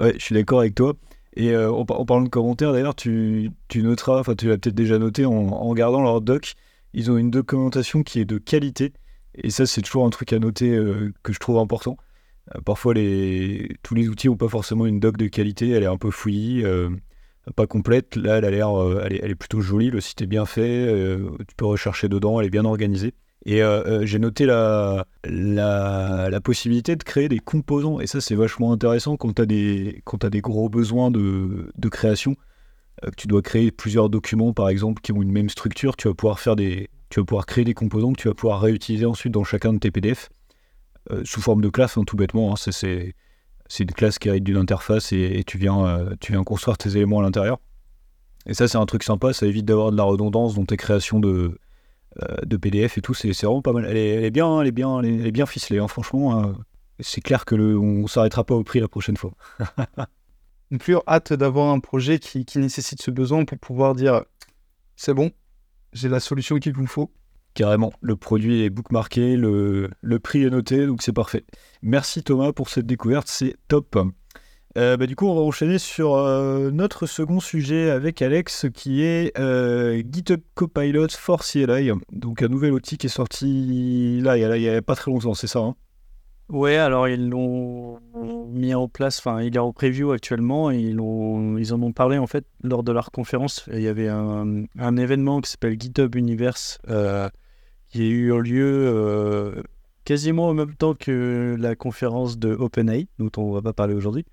Ouais, 0.01 0.13
je 0.15 0.25
suis 0.25 0.35
d'accord 0.35 0.59
avec 0.59 0.75
toi. 0.75 0.95
Et 1.37 1.51
euh, 1.51 1.71
en, 1.71 1.85
par- 1.85 2.01
en 2.01 2.05
parlant 2.05 2.23
de 2.25 2.29
commentaires, 2.29 2.73
d'ailleurs, 2.73 2.95
tu, 2.95 3.49
noteras, 3.73 4.19
enfin, 4.19 4.35
tu 4.35 4.49
l'as 4.49 4.57
peut-être 4.57 4.75
déjà 4.75 4.99
noté 4.99 5.25
en 5.25 5.69
regardant 5.69 6.01
leur 6.01 6.19
doc, 6.19 6.55
ils 6.91 7.09
ont 7.09 7.17
une 7.17 7.31
documentation 7.31 8.03
qui 8.03 8.19
est 8.19 8.25
de 8.25 8.39
qualité. 8.39 8.91
Et 9.35 9.49
ça, 9.49 9.65
c'est 9.65 9.81
toujours 9.81 10.05
un 10.05 10.09
truc 10.09 10.33
à 10.33 10.39
noter 10.39 10.75
euh, 10.75 11.13
que 11.23 11.33
je 11.33 11.39
trouve 11.39 11.57
important. 11.57 11.97
Euh, 12.55 12.61
parfois, 12.61 12.93
tous 12.93 13.95
les 13.95 14.09
outils 14.09 14.27
n'ont 14.27 14.37
pas 14.37 14.49
forcément 14.49 14.85
une 14.85 14.99
doc 14.99 15.17
de 15.17 15.27
qualité, 15.27 15.69
elle 15.69 15.83
est 15.83 15.87
un 15.87 15.97
peu 15.97 16.11
fouillie, 16.11 16.63
euh, 16.65 16.89
pas 17.55 17.67
complète. 17.67 18.15
Là, 18.15 18.37
elle 18.37 18.45
a 18.45 18.51
l'air, 18.51 18.69
elle, 19.05 19.13
est, 19.13 19.35
plutôt 19.35 19.61
jolie, 19.61 19.89
le 19.89 20.01
site 20.01 20.21
est 20.21 20.27
bien 20.27 20.45
fait, 20.45 20.87
tu 21.47 21.55
peux 21.55 21.65
rechercher 21.65 22.09
dedans, 22.09 22.39
elle 22.39 22.47
est 22.47 22.51
bien 22.51 22.65
organisée. 22.65 23.13
Et 23.45 23.61
j'ai 24.03 24.19
noté 24.19 24.45
la, 24.45 25.05
possibilité 26.43 26.95
de 26.95 27.03
créer 27.03 27.29
des 27.29 27.39
composants. 27.39 27.99
Et 27.99 28.05
ça, 28.05 28.21
c'est 28.21 28.35
vachement 28.35 28.71
intéressant 28.71 29.17
quand 29.17 29.33
tu 29.33 29.41
as, 29.41 29.45
des 29.45 30.41
gros 30.41 30.69
besoins 30.69 31.09
de, 31.09 31.71
de 31.75 31.89
création. 31.89 32.35
que 33.01 33.15
tu 33.17 33.27
dois 33.27 33.41
créer 33.41 33.71
plusieurs 33.71 34.09
documents, 34.11 34.53
par 34.53 34.69
exemple, 34.69 35.01
qui 35.01 35.11
ont 35.11 35.23
une 35.23 35.31
même 35.31 35.49
structure. 35.49 35.97
Tu 35.97 36.07
vas 36.07 36.13
pouvoir, 36.13 36.39
faire 36.39 36.55
des, 36.55 36.91
tu 37.11 37.19
vas 37.19 37.25
pouvoir 37.25 37.45
créer 37.45 37.63
des 37.65 37.73
composants 37.75 38.13
que 38.13 38.21
tu 38.21 38.27
vas 38.27 38.33
pouvoir 38.33 38.61
réutiliser 38.61 39.05
ensuite 39.05 39.33
dans 39.33 39.43
chacun 39.43 39.73
de 39.73 39.79
tes 39.79 39.91
PDF. 39.91 40.29
euh, 41.11 41.23
sous 41.25 41.41
forme 41.41 41.61
de 41.61 41.69
classe, 41.69 41.97
hein, 41.97 42.03
tout 42.05 42.15
bêtement. 42.17 42.53
hein. 42.53 42.55
C'est- 42.57 43.15
une 43.79 43.91
classe 43.91 44.19
qui 44.19 44.27
hérite 44.29 44.43
d'une 44.43 44.57
interface 44.57 45.13
et, 45.13 45.39
et 45.39 45.43
tu, 45.43 45.57
viens, 45.57 45.85
euh, 45.87 46.15
tu 46.19 46.31
viens 46.33 46.43
construire 46.43 46.77
tes 46.77 46.89
éléments 46.97 47.19
à 47.19 47.23
l'intérieur. 47.23 47.59
Et 48.45 48.53
ça, 48.53 48.67
c'est 48.67 48.77
un 48.77 48.85
truc 48.85 49.03
sympa. 49.03 49.33
Ça 49.33 49.45
évite 49.47 49.65
d'avoir 49.65 49.91
de 49.91 49.97
la 49.97 50.03
redondance 50.03 50.55
dans 50.55 50.65
tes 50.65 50.77
créations 50.77 51.19
de, 51.19 51.57
euh, 52.21 52.57
PDF 52.57 52.97
et 52.97 53.01
tout, 53.01 53.13
c'est 53.13 53.31
vraiment 53.31 53.61
pas 53.61 53.73
mal. 53.73 53.85
Elle 53.85 53.97
est, 53.97 54.31
bien, 54.31 54.61
elle 54.61 54.67
est 54.67 54.71
bien, 54.71 54.99
elle 55.01 55.25
est, 55.27 55.31
bien 55.31 55.45
ficelée, 55.45 55.79
hein, 55.79 55.87
franchement. 55.87 56.53
c'est 56.99 57.21
clair 57.21 57.45
que 57.45 57.55
le, 57.55 57.77
on 57.79 58.07
s'arrêtera 58.07 58.43
pas 58.43 58.55
au 58.55 58.63
prix 58.63 58.79
la 58.79 58.87
prochaine 58.89 59.17
fois. 59.17 59.33
Plus 60.79 60.97
hâte 61.07 61.33
d'avoir 61.33 61.73
un 61.73 61.79
projet 61.79 62.19
qui 62.19 62.45
nécessite 62.57 63.01
ce 63.01 63.11
besoin 63.11 63.43
pour 63.45 63.57
pouvoir 63.57 63.93
dire, 63.95 64.23
c'est 64.95 65.13
bon, 65.13 65.31
j'ai 65.93 66.09
la 66.09 66.19
solution 66.19 66.57
qu'il 66.57 66.73
vous 66.73 66.87
faut. 66.87 67.11
Carrément, 67.53 67.91
le 67.99 68.15
produit 68.15 68.63
est 68.63 68.69
bookmarké, 68.69 69.35
le, 69.35 69.89
prix 70.23 70.43
est 70.43 70.49
noté, 70.49 70.87
donc 70.87 71.01
c'est 71.01 71.11
parfait. 71.11 71.43
Merci 71.81 72.23
Thomas 72.23 72.53
pour 72.53 72.69
cette 72.69 72.85
découverte, 72.85 73.27
c'est 73.27 73.57
top. 73.67 73.97
Euh, 74.77 74.95
bah, 74.95 75.05
du 75.05 75.17
coup, 75.17 75.27
on 75.27 75.35
va 75.35 75.41
enchaîner 75.41 75.77
sur 75.77 76.15
euh, 76.15 76.71
notre 76.71 77.05
second 77.07 77.41
sujet 77.41 77.89
avec 77.89 78.21
Alex, 78.21 78.67
qui 78.73 79.03
est 79.03 79.37
euh, 79.37 80.01
GitHub 80.09 80.39
Copilot 80.55 81.09
for 81.09 81.43
CLI. 81.43 81.91
Donc 82.13 82.41
un 82.41 82.47
nouvel 82.47 82.71
outil 82.71 82.97
qui 82.97 83.07
est 83.07 83.09
sorti 83.09 84.21
là, 84.21 84.37
il 84.37 84.61
y 84.61 84.69
a, 84.69 84.77
a 84.77 84.81
pas 84.81 84.95
très 84.95 85.11
longtemps, 85.11 85.33
c'est 85.33 85.47
ça 85.47 85.59
hein? 85.59 85.75
Ouais, 86.51 86.75
alors 86.75 87.07
ils 87.07 87.29
l'ont 87.29 87.97
mis 88.49 88.75
en 88.75 88.89
place, 88.89 89.19
enfin 89.19 89.41
il 89.41 89.55
est 89.55 89.59
en 89.59 89.71
preview 89.71 90.11
actuellement, 90.11 90.69
ils, 90.69 90.95
l'ont- 90.95 91.57
ils 91.57 91.73
en 91.73 91.81
ont 91.81 91.93
parlé 91.93 92.17
en 92.17 92.27
fait 92.27 92.45
lors 92.61 92.83
de 92.83 92.91
leur 92.91 93.11
conférence. 93.11 93.69
Il 93.71 93.79
y 93.79 93.87
avait 93.87 94.09
un, 94.09 94.65
événement 94.97 95.39
qui 95.39 95.49
s'appelle 95.49 95.79
GitHub 95.79 96.13
Universe 96.13 96.79
euh, 96.89 97.29
qui 97.87 98.01
a 98.01 98.05
eu 98.05 98.41
lieu 98.41 98.65
euh, 98.85 99.63
quasiment 100.03 100.49
en 100.49 100.53
même 100.53 100.75
temps 100.75 100.93
que 100.93 101.55
la 101.57 101.75
conférence 101.77 102.37
de 102.37 102.53
OpenAI, 102.53 103.07
dont 103.17 103.31
on 103.37 103.53
va 103.53 103.61
pas 103.61 103.71
parler 103.71 103.93
aujourd'hui. 103.93 104.25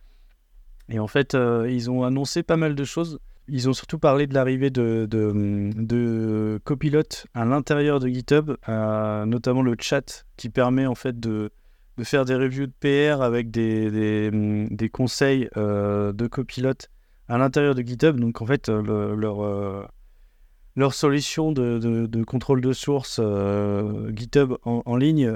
Et 0.89 0.99
en 0.99 1.07
fait, 1.07 1.37
euh, 1.37 1.71
ils 1.71 1.89
ont 1.89 2.03
annoncé 2.03 2.43
pas 2.43 2.57
mal 2.57 2.75
de 2.75 2.83
choses. 2.83 3.21
Ils 3.47 3.69
ont 3.69 3.73
surtout 3.73 4.01
parlé 4.01 4.27
de 4.27 4.35
l'arrivée 4.35 4.71
de, 4.71 5.07
de, 5.09 5.71
de 5.77 6.61
Copilot 6.65 7.03
à 7.33 7.45
l'intérieur 7.45 8.01
de 8.01 8.09
GitHub, 8.09 8.57
notamment 8.67 9.63
le 9.63 9.77
chat 9.81 10.27
qui 10.37 10.49
permet 10.49 10.85
en 10.87 10.97
fait 10.97 11.19
de, 11.21 11.51
de 11.99 12.05
faire 12.05 12.25
des 12.25 12.35
reviews 12.37 12.67
de 12.67 12.73
PR 12.81 13.23
avec 13.23 13.51
des, 13.51 13.91
des, 13.91 14.31
des 14.71 14.89
conseils 14.89 15.49
euh, 15.57 16.13
de 16.13 16.27
copilote 16.29 16.89
à 17.27 17.37
l'intérieur 17.39 17.75
de 17.75 17.83
GitHub. 17.83 18.19
Donc 18.19 18.41
en 18.41 18.47
fait, 18.47 18.69
le- 18.69 19.15
leur, 19.17 19.43
euh, 19.43 19.85
leur 20.77 20.95
solution 20.95 21.51
de, 21.53 21.79
de- 22.07 22.25
contrôle 22.25 22.61
de 22.61 22.73
source 22.73 23.21
euh, 23.23 24.11
GitHub 24.15 24.55
en, 24.65 24.97
ligne 24.97 25.31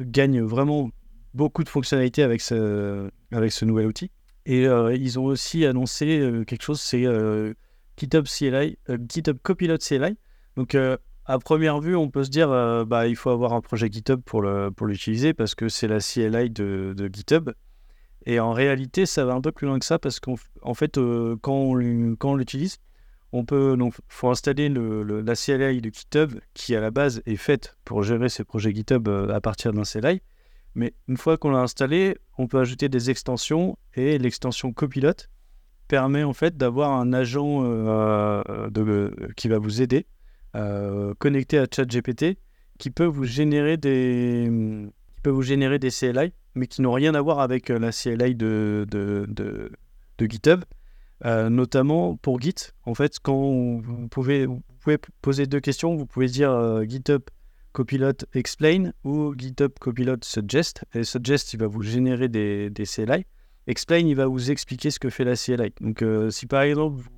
gagne 0.00 0.42
vraiment 0.42 0.90
beaucoup 1.34 1.64
de 1.64 1.68
fonctionnalités 1.70 2.22
avec 2.22 2.42
ce, 2.42 3.10
avec 3.32 3.50
ce 3.50 3.64
nouvel 3.64 3.86
outil. 3.86 4.10
Et 4.44 4.64
ils 4.64 5.18
ont 5.18 5.24
aussi 5.24 5.64
annoncé 5.64 6.42
quelque 6.46 6.62
chose, 6.62 6.80
c'est 6.80 7.06
GitHub 7.96 8.26
CLI, 8.26 8.76
GitHub 9.08 9.38
Copilot 9.42 9.78
CLI. 9.78 10.16
Donc 10.56 10.76
à 11.24 11.38
première 11.38 11.80
vue, 11.80 11.96
on 11.96 12.10
peut 12.10 12.24
se 12.24 12.30
dire 12.30 12.50
euh, 12.50 12.84
bah 12.84 13.06
il 13.06 13.16
faut 13.16 13.30
avoir 13.30 13.52
un 13.52 13.60
projet 13.60 13.88
GitHub 13.90 14.20
pour 14.20 14.42
l'utiliser 14.42 15.34
parce 15.34 15.54
que 15.54 15.68
c'est 15.68 15.88
la 15.88 16.00
CLI 16.00 16.50
de, 16.50 17.10
GitHub. 17.12 17.50
Et 18.24 18.38
en 18.40 18.52
réalité, 18.52 19.06
ça 19.06 19.24
va 19.24 19.34
un 19.34 19.40
peu 19.40 19.52
plus 19.52 19.66
loin 19.66 19.78
que 19.78 19.84
ça 19.84 19.98
parce 19.98 20.20
qu'en 20.20 20.74
fait, 20.74 20.98
euh, 20.98 21.36
quand 21.40 21.54
on 21.54 22.34
l'utilise, 22.36 22.78
on 23.32 23.44
peut 23.44 23.76
faut 24.08 24.28
installer 24.30 24.68
le, 24.68 25.02
le- 25.02 25.22
la 25.22 25.34
CLI 25.34 25.80
de 25.80 25.90
GitHub 25.90 26.38
qui 26.54 26.76
à 26.76 26.80
la 26.80 26.90
base 26.90 27.22
est 27.26 27.36
faite 27.36 27.76
pour 27.84 28.02
gérer 28.02 28.28
ses 28.28 28.44
projets 28.44 28.74
GitHub 28.74 29.08
euh, 29.08 29.34
à 29.34 29.40
partir 29.40 29.72
d'un 29.72 29.82
CLI. 29.82 30.20
Mais 30.74 30.94
une 31.08 31.16
fois 31.16 31.36
qu'on 31.36 31.50
l'a 31.50 31.60
installé, 31.60 32.16
on 32.38 32.46
peut 32.46 32.58
ajouter 32.58 32.88
des 32.88 33.10
extensions 33.10 33.76
et 33.94 34.18
l'extension 34.18 34.72
Copilot 34.72 35.12
permet 35.88 36.22
en 36.22 36.32
fait 36.32 36.56
d'avoir 36.56 36.92
un 36.92 37.12
agent 37.12 37.60
euh, 37.64 38.42
qui 39.36 39.48
va 39.48 39.58
vous 39.58 39.82
aider 39.82 40.06
connecté 41.18 41.58
à 41.58 41.66
ChatGPT 41.72 42.38
qui 42.78 42.90
peut 42.90 43.06
vous 43.06 43.24
générer 43.24 43.76
des 43.76 44.50
qui 45.14 45.20
peut 45.22 45.30
vous 45.30 45.42
générer 45.42 45.78
des 45.78 45.90
CLI 45.90 46.32
mais 46.54 46.66
qui 46.66 46.82
n'ont 46.82 46.92
rien 46.92 47.14
à 47.14 47.20
voir 47.20 47.40
avec 47.40 47.70
euh, 47.70 47.78
la 47.78 47.92
CLI 47.92 48.34
de, 48.34 48.86
de, 48.90 49.26
de, 49.28 50.26
GitHub. 50.26 50.64
Euh, 51.24 51.48
notamment 51.48 52.16
pour 52.16 52.40
Git 52.40 52.72
en 52.84 52.94
fait 52.94 53.18
quand 53.20 53.80
vous 53.80 54.08
pouvez 54.08 54.46
vous 54.46 54.62
pouvez 54.80 54.98
poser 55.20 55.46
deux 55.46 55.60
questions. 55.60 55.94
Vous 55.94 56.06
pouvez 56.06 56.26
dire 56.26 56.50
euh, 56.50 56.82
GitHub 56.84 57.22
Copilot 57.72 58.12
Explain 58.34 58.92
ou 59.04 59.34
GitHub 59.36 59.72
Copilot 59.80 60.16
Suggest. 60.22 60.84
Et 60.94 61.04
Suggest 61.04 61.54
il 61.54 61.60
va 61.60 61.68
vous 61.68 61.82
générer 61.82 62.28
des, 62.28 62.70
des 62.70 62.84
CLI 62.84 63.24
Explain 63.68 63.98
il 63.98 64.16
va 64.16 64.26
vous 64.26 64.50
expliquer 64.50 64.90
ce 64.90 64.98
que 64.98 65.10
fait 65.10 65.24
la 65.24 65.36
CLI 65.36 65.72
donc 65.80 66.02
euh, 66.02 66.30
si 66.30 66.46
par 66.46 66.62
exemple 66.62 66.96
vous, 66.96 67.08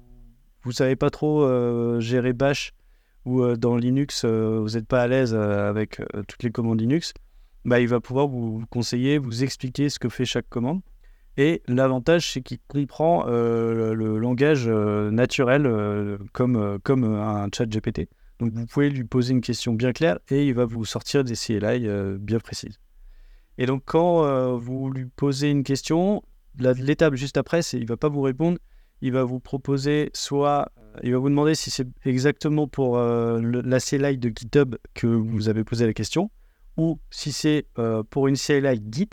vous 0.63 0.73
savez 0.73 0.97
pas 0.97 1.09
trop 1.09 1.43
euh, 1.43 2.01
gérer 2.01 2.35
Bash 2.35 2.73
ou 3.25 3.43
euh, 3.43 3.57
dans 3.57 3.77
Linux, 3.77 4.23
euh, 4.25 4.61
vous 4.61 4.71
n'êtes 4.71 4.87
pas 4.87 5.03
à 5.03 5.07
l'aise 5.07 5.35
euh, 5.35 5.69
avec 5.69 6.01
toutes 6.29 6.43
les 6.43 6.51
commandes 6.51 6.81
Linux, 6.81 7.15
bah, 7.65 7.81
il 7.81 7.89
va 7.89 8.01
pouvoir 8.01 8.29
vous 8.29 8.63
conseiller, 8.71 9.19
vous 9.19 9.43
expliquer 9.43 9.89
ce 9.89 9.99
que 9.99 10.09
fait 10.09 10.25
chaque 10.25 10.49
commande. 10.49 10.81
Et 11.37 11.63
l'avantage, 11.67 12.31
c'est 12.31 12.43
qu'il 12.43 12.59
comprend 12.69 13.27
le, 13.27 14.19
langage 14.19 14.69
naturel 14.69 16.19
comme, 16.33 16.79
comme 16.85 17.05
un 17.05 17.49
chat 17.53 17.67
GPT. 17.67 18.09
Donc 18.39 18.53
vous 18.53 18.67
pouvez 18.67 18.89
lui 18.89 19.03
poser 19.03 19.33
une 19.33 19.41
question 19.41 19.73
bien 19.73 19.93
claire 19.93 20.21
et 20.29 20.47
il 20.47 20.55
va 20.55 20.65
vous 20.65 20.85
sortir 20.85 21.25
des 21.25 21.35
CLI 21.35 21.89
bien 22.21 22.39
précises. 22.39 22.79
Et 23.59 23.67
donc 23.67 23.83
quand 23.85 24.57
vous 24.59 24.91
lui 24.93 25.07
posez 25.07 25.51
une 25.51 25.65
question, 25.65 26.23
l'étape 26.57 27.17
juste 27.17 27.37
après, 27.37 27.63
c'est 27.63 27.79
il 27.79 27.87
va 27.87 27.97
pas 27.97 28.09
vous 28.09 28.23
répondre, 28.23 28.59
il 29.01 29.13
va 29.13 29.25
vous 29.25 29.41
proposer 29.41 30.11
soit 30.15 30.71
il 31.03 31.13
va 31.13 31.19
vous 31.19 31.29
demander 31.29 31.55
si 31.55 31.71
c'est 31.71 31.89
exactement 32.05 32.69
pour 32.69 32.99
euh, 32.99 33.41
la 33.65 33.81
CLI 33.81 34.17
de 34.19 34.29
GitHub 34.29 34.77
que 34.95 35.07
vous 35.07 35.49
avez 35.49 35.65
posé 35.65 35.87
la 35.87 35.93
question 35.93 36.31
ou 36.77 36.99
si 37.11 37.33
c'est 37.33 37.67
euh, 37.79 38.03
pour 38.09 38.29
une 38.29 38.37
CLI 38.37 38.83
Git. 38.91 39.11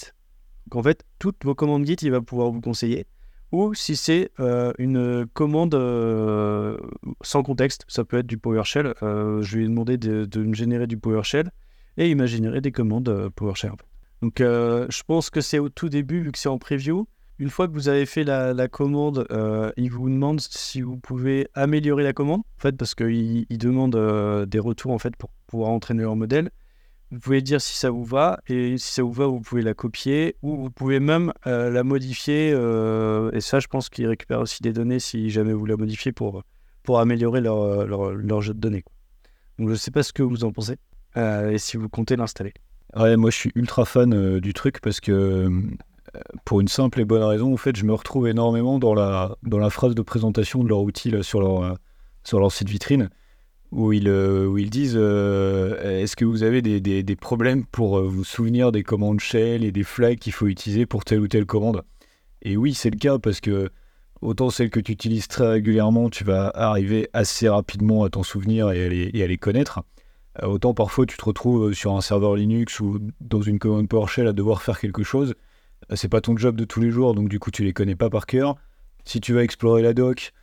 En 0.74 0.84
fait, 0.84 1.04
toutes 1.20 1.44
vos 1.44 1.56
commandes 1.56 1.86
Git, 1.86 1.98
il 2.02 2.12
va 2.12 2.22
pouvoir 2.22 2.52
vous 2.52 2.62
conseiller. 2.62 3.06
Ou 3.52 3.74
si 3.74 3.98
c'est 3.98 4.32
euh, 4.40 4.72
une 4.78 5.26
commande 5.34 5.76
euh, 5.76 6.78
sans 7.22 7.44
contexte, 7.44 7.84
ça 7.88 8.06
peut 8.06 8.20
être 8.20 8.28
du 8.28 8.38
PowerShell. 8.38 8.94
Je 9.02 9.58
lui 9.58 9.66
ai 9.66 9.68
demandé 9.68 9.98
de, 9.98 10.26
de 10.26 10.44
me 10.44 10.54
générer 10.54 10.88
du 10.88 10.98
PowerShell 10.98 11.52
et 11.98 12.10
il 12.10 12.16
m'a 12.16 12.28
généré 12.28 12.62
des 12.62 12.72
commandes 12.72 13.30
PowerShell. 13.36 13.74
Donc 14.22 14.36
je 14.40 15.04
pense 15.04 15.30
que 15.30 15.42
c'est 15.42 15.60
au 15.60 15.68
tout 15.68 15.90
début, 15.90 16.22
vu 16.22 16.32
que 16.32 16.40
c'est 16.40 16.48
en 16.48 16.58
preview. 16.58 17.08
Une 17.42 17.50
fois 17.50 17.68
que 17.68 17.74
vous 17.74 17.90
avez 17.90 18.06
fait 18.06 18.24
la, 18.24 18.68
commande, 18.68 19.26
euh, 19.32 19.72
il 19.76 19.90
vous 19.90 20.08
demande 20.08 20.40
si 20.40 20.82
vous 20.82 20.96
pouvez 20.96 21.48
améliorer 21.56 22.04
la 22.04 22.14
commande, 22.14 22.42
en 22.42 22.62
fait, 22.62 22.78
parce 22.78 22.94
qu'il 22.94 23.48
il 23.50 23.58
demande 23.58 23.96
euh, 23.96 24.46
des 24.46 24.60
retours 24.60 24.92
en 24.92 25.00
fait 25.00 25.16
pour 25.16 25.32
pouvoir 25.48 25.72
entraîner 25.72 26.04
leur 26.04 26.16
modèle. 26.16 26.52
Vous 27.10 27.18
pouvez 27.18 27.42
dire 27.42 27.60
si 27.60 27.76
ça 27.76 27.90
vous 27.90 28.06
va, 28.06 28.40
et 28.46 28.78
si 28.78 28.94
ça 28.94 29.02
vous 29.02 29.12
va, 29.12 29.26
vous 29.26 29.40
pouvez 29.40 29.64
la 29.64 29.74
copier, 29.74 30.36
ou 30.44 30.56
vous 30.56 30.70
pouvez 30.70 31.00
même 31.00 31.34
euh, 31.48 31.72
la 31.72 31.84
modifier. 31.84 32.52
euh, 32.54 33.32
et 33.32 33.42
ça, 33.42 33.60
je 33.60 33.66
pense 33.66 33.90
qu'il 33.90 34.06
récupère 34.06 34.42
aussi 34.42 34.62
des 34.62 34.72
données 34.72 35.00
si 35.00 35.32
jamais 35.32 35.54
vous 35.54 35.66
la 35.66 35.78
modifiez 35.78 36.12
pour, 36.12 36.44
pour 36.84 37.00
améliorer 37.00 37.42
leur, 37.42 38.42
jeu 38.42 38.54
de 38.54 38.60
données. 38.60 38.84
Donc 39.58 39.70
je 39.70 39.74
ne 39.74 39.80
sais 39.80 39.90
pas 39.90 40.04
ce 40.04 40.14
que 40.14 40.22
vous 40.22 40.44
en 40.44 40.52
pensez, 40.52 40.78
et 41.16 41.58
si 41.58 41.78
vous 41.78 41.90
comptez 41.90 42.16
l'installer. 42.16 42.54
Ouais, 42.96 43.18
moi 43.18 43.32
je 43.32 43.36
suis 43.38 43.52
ultra 43.56 43.86
fan 43.86 44.40
du 44.40 44.54
truc 44.54 44.80
parce 44.80 45.00
que 45.00 45.50
pour 46.46 46.62
une 46.62 46.68
simple 46.68 47.00
et 47.02 47.06
bonne 47.06 47.24
raison, 47.24 47.54
en 47.54 47.58
fait, 47.58 47.76
je 47.76 47.86
me 47.86 47.94
retrouve 47.94 48.28
énormément 48.28 48.80
dans 48.80 48.94
la, 48.94 49.38
dans 49.44 49.58
la 49.58 49.70
phrase 49.70 49.96
de 49.96 50.02
présentation 50.02 50.64
de 50.64 50.70
leur 50.70 50.82
outil 50.82 51.12
sur, 51.22 51.42
leur, 51.42 51.64
euh, 51.64 51.74
sur 52.24 52.40
leur 52.40 52.52
site 52.52 52.70
vitrine 52.70 53.10
où 53.72 53.94
ils, 53.94 54.10
euh, 54.10 54.46
où 54.48 54.58
ils 54.58 54.70
disent 54.70 54.98
euh, 54.98 56.02
est-ce 56.02 56.16
que 56.16 56.26
vous 56.26 56.44
avez 56.44 56.62
des, 56.62 56.82
des- 56.82 57.16
problèmes 57.16 57.66
pour 57.66 58.02
vous 58.02 58.24
souvenir 58.24 58.72
des 58.72 58.84
commandes 58.84 59.20
shell 59.22 59.64
et 59.64 59.72
des 59.72 59.84
flags 59.84 60.20
qu'il 60.20 60.34
faut 60.34 60.48
utiliser 60.48 60.86
pour 60.86 61.06
telle 61.06 61.22
ou 61.22 61.28
telle 61.28 61.46
commande? 61.46 61.84
Et 62.42 62.58
oui, 62.58 62.74
c'est 62.74 62.90
le 62.90 62.98
cas 62.98 63.18
parce 63.20 63.40
que 63.40 63.70
autant 64.22 64.50
celles 64.50 64.70
que 64.70 64.80
tu 64.80 64.92
utilises 64.92 65.28
très 65.28 65.48
régulièrement, 65.48 66.10
tu 66.10 66.24
vas 66.24 66.52
arriver 66.54 67.10
assez 67.14 67.48
rapidement 67.48 68.04
à 68.04 68.10
t'en 68.10 68.24
souvenir 68.24 68.72
et 68.72 68.86
à 68.86 68.90
les, 68.90 69.12
et 69.14 69.24
à 69.24 69.28
les 69.28 69.38
connaître. 69.38 69.82
Autant 70.44 70.74
parfois 70.74 71.06
tu 71.06 71.18
te 71.18 71.26
retrouves 71.26 71.74
sur 71.74 71.96
un 71.96 72.02
serveur 72.02 72.36
Linux 72.36 72.80
ou 72.80 73.00
dans 73.22 73.42
une 73.42 73.60
commande 73.60 73.88
PowerShell 73.88 74.28
à 74.28 74.34
devoir 74.34 74.62
faire 74.62 74.80
quelque 74.80 75.04
chose. 75.04 75.36
Euh, 75.90 75.96
C'est 75.96 76.10
pas 76.10 76.22
ton 76.22 76.38
job 76.38 76.56
de 76.56 76.66
tous 76.66 76.82
les 76.82 76.92
jours, 76.92 77.14
donc 77.14 77.30
du 77.30 77.40
coup 77.40 77.52
tu 77.52 77.64
les 77.64 77.74
connais 77.74 77.96
pas 77.96 78.10
par 78.10 78.26
cœur. 78.26 78.56
Si 79.06 79.20
tu 79.20 79.34
vas 79.34 79.44
explorer 79.44 79.82
la 79.82 79.94
doc, 79.94 80.34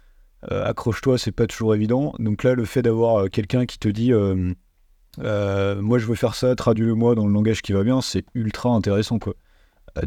euh, 0.50 0.64
accroche-toi, 0.64 1.18
c'est 1.18 1.32
pas 1.32 1.46
toujours 1.46 1.74
évident. 1.74 2.14
Donc 2.18 2.44
là, 2.44 2.54
le 2.54 2.64
fait 2.64 2.82
d'avoir 2.82 3.24
euh, 3.24 3.28
quelqu'un 3.28 3.66
qui 3.66 3.78
te 3.78 3.88
dit 3.88 4.12
Moi 4.12 5.98
je 5.98 6.06
veux 6.06 6.14
faire 6.14 6.34
ça, 6.34 6.54
traduis-le-moi 6.54 7.14
dans 7.14 7.26
le 7.26 7.32
langage 7.32 7.62
qui 7.62 7.72
va 7.72 7.82
bien, 7.84 8.00
c'est 8.00 8.24
ultra 8.34 8.70
intéressant 8.70 9.18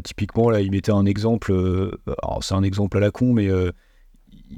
typiquement, 0.02 0.48
là, 0.48 0.62
il 0.62 0.70
mettait 0.70 0.92
un 0.92 1.04
exemple, 1.04 1.52
euh, 1.52 1.90
alors 2.22 2.42
c'est 2.42 2.54
un 2.54 2.62
exemple 2.62 2.96
à 2.96 3.00
la 3.00 3.10
con, 3.10 3.34
mais 3.34 3.50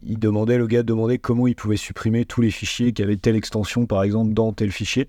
il 0.02 0.18
demandait, 0.20 0.58
le 0.58 0.68
gars 0.68 0.84
demandait 0.84 1.18
comment 1.18 1.48
il 1.48 1.56
pouvait 1.56 1.76
supprimer 1.76 2.24
tous 2.24 2.40
les 2.40 2.52
fichiers 2.52 2.92
qui 2.92 3.02
avaient 3.02 3.16
telle 3.16 3.34
extension, 3.34 3.86
par 3.86 4.04
exemple, 4.04 4.32
dans 4.32 4.52
tel 4.52 4.70
fichier. 4.70 5.08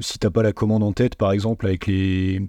Si 0.00 0.18
t'as 0.18 0.30
pas 0.30 0.42
la 0.42 0.52
commande 0.52 0.82
en 0.82 0.92
tête, 0.92 1.14
par 1.14 1.30
exemple, 1.30 1.66
avec 1.66 1.86
les, 1.86 2.42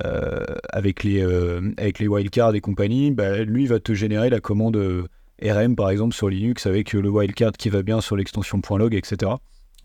avec 0.00 1.04
les, 1.04 1.22
euh, 1.22 1.72
avec 1.78 1.98
les 1.98 2.08
wildcards 2.08 2.54
et 2.54 2.60
compagnie, 2.60 3.10
bah, 3.10 3.44
lui 3.44 3.66
va 3.66 3.78
te 3.80 3.94
générer 3.94 4.30
la 4.30 4.40
commande 4.40 4.76
euh, 4.76 5.06
RM, 5.42 5.76
par 5.76 5.90
exemple, 5.90 6.14
sur 6.14 6.28
Linux, 6.28 6.66
avec 6.66 6.94
euh, 6.94 7.00
le 7.00 7.10
wildcard 7.10 7.52
qui 7.52 7.68
va 7.68 7.82
bien 7.82 8.00
sur 8.00 8.16
l'extension 8.16 8.60
.log, 8.70 8.94
etc. 8.94 9.32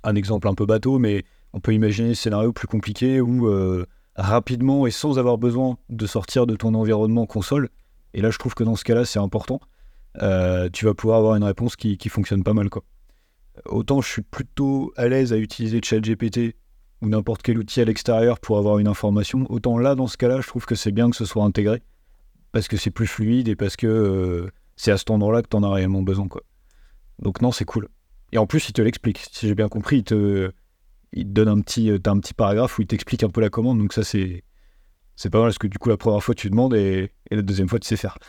Un 0.04 0.16
exemple 0.16 0.48
un 0.48 0.54
peu 0.54 0.66
bateau, 0.66 1.00
mais 1.00 1.24
on 1.54 1.60
peut 1.60 1.74
imaginer 1.74 2.10
des 2.10 2.16
scénarios 2.16 2.54
plus 2.54 2.68
compliqués 2.68 3.20
où 3.22 3.48
euh, 3.48 3.86
rapidement 4.16 4.86
et 4.86 4.92
sans 4.92 5.18
avoir 5.18 5.38
besoin 5.38 5.78
de 5.90 6.06
sortir 6.06 6.46
de 6.46 6.56
ton 6.56 6.74
environnement 6.74 7.26
console, 7.26 7.70
et 8.14 8.22
là 8.22 8.32
je 8.32 8.38
trouve 8.38 8.54
que 8.54 8.64
dans 8.64 8.76
ce 8.76 8.84
cas-là 8.84 9.06
c'est 9.06 9.20
important, 9.20 9.60
euh, 10.22 10.70
tu 10.72 10.86
vas 10.86 10.94
pouvoir 10.94 11.18
avoir 11.20 11.36
une 11.36 11.44
réponse 11.44 11.76
qui, 11.76 11.98
qui 11.98 12.10
fonctionne 12.10 12.44
pas 12.44 12.54
mal. 12.54 12.70
Quoi. 12.70 12.84
Autant 13.66 14.02
je 14.02 14.10
suis 14.10 14.22
plutôt 14.22 14.94
à 14.96 15.08
l'aise 15.08 15.34
à 15.34 15.38
utiliser 15.38 15.82
ChatGPT 15.84 16.56
ou 17.02 17.10
n'importe 17.10 17.42
quel 17.42 17.58
outil 17.58 17.82
à 17.82 17.86
l'extérieur 17.86 18.40
pour 18.40 18.58
avoir 18.58 18.80
une 18.80 18.88
information, 18.88 19.46
autant 19.50 19.78
là 19.78 19.96
dans 19.96 20.08
ce 20.08 20.18
cas-là 20.18 20.42
je 20.42 20.48
trouve 20.48 20.66
que 20.66 20.76
c'est 20.76 20.92
bien 20.92 21.10
que 21.10 21.16
ce 21.16 21.26
soit 21.26 21.44
intégré, 21.44 21.82
parce 22.52 22.68
que 22.68 22.78
c'est 22.78 22.92
plus 22.92 23.08
fluide 23.08 23.48
et 23.48 23.56
parce 23.56 23.76
que 23.76 23.88
euh, 23.88 24.52
c'est 24.76 24.92
à 24.92 24.98
cet 24.98 25.10
endroit-là 25.10 25.42
que 25.42 25.48
tu 25.50 25.58
en 25.58 25.64
as 25.64 25.72
réellement 25.72 26.02
besoin. 26.02 26.28
Quoi. 26.28 26.42
Donc 27.20 27.42
non, 27.42 27.52
c'est 27.52 27.66
cool. 27.66 27.88
Et 28.32 28.38
en 28.38 28.48
plus, 28.48 28.70
il 28.70 28.74
te 28.74 28.82
l'explique. 28.82 29.28
Si 29.32 29.48
j'ai 29.48 29.56
bien 29.56 29.70
compris, 29.70 29.98
il 29.98 30.04
te, 30.04 30.52
il 31.14 31.26
te 31.26 31.30
donne 31.30 31.48
un 31.48 31.60
petit, 31.62 31.90
euh, 31.90 32.00
un 32.06 32.20
petit 32.20 32.34
paragraphe 32.34 32.78
où 32.78 32.82
il 32.82 32.88
t'explique 32.88 33.24
un 33.24 33.30
peu 33.30 33.42
la 33.42 33.50
commande. 33.50 33.78
Donc 33.78 33.94
ça, 33.94 34.04
c'est, 34.04 34.44
c'est 35.16 35.30
pas 35.30 35.40
mal 35.40 35.48
parce 35.48 35.58
que 35.58 35.68
du 35.68 35.78
coup, 35.78 35.90
la 35.90 35.98
première 35.98 36.24
fois, 36.24 36.36
tu 36.36 36.50
demandes 36.50 36.74
et, 36.76 37.12
la 37.30 37.42
deuxième 37.42 37.68
fois, 37.68 37.80
tu 37.80 37.88
sais 37.88 37.98
faire. 37.98 38.18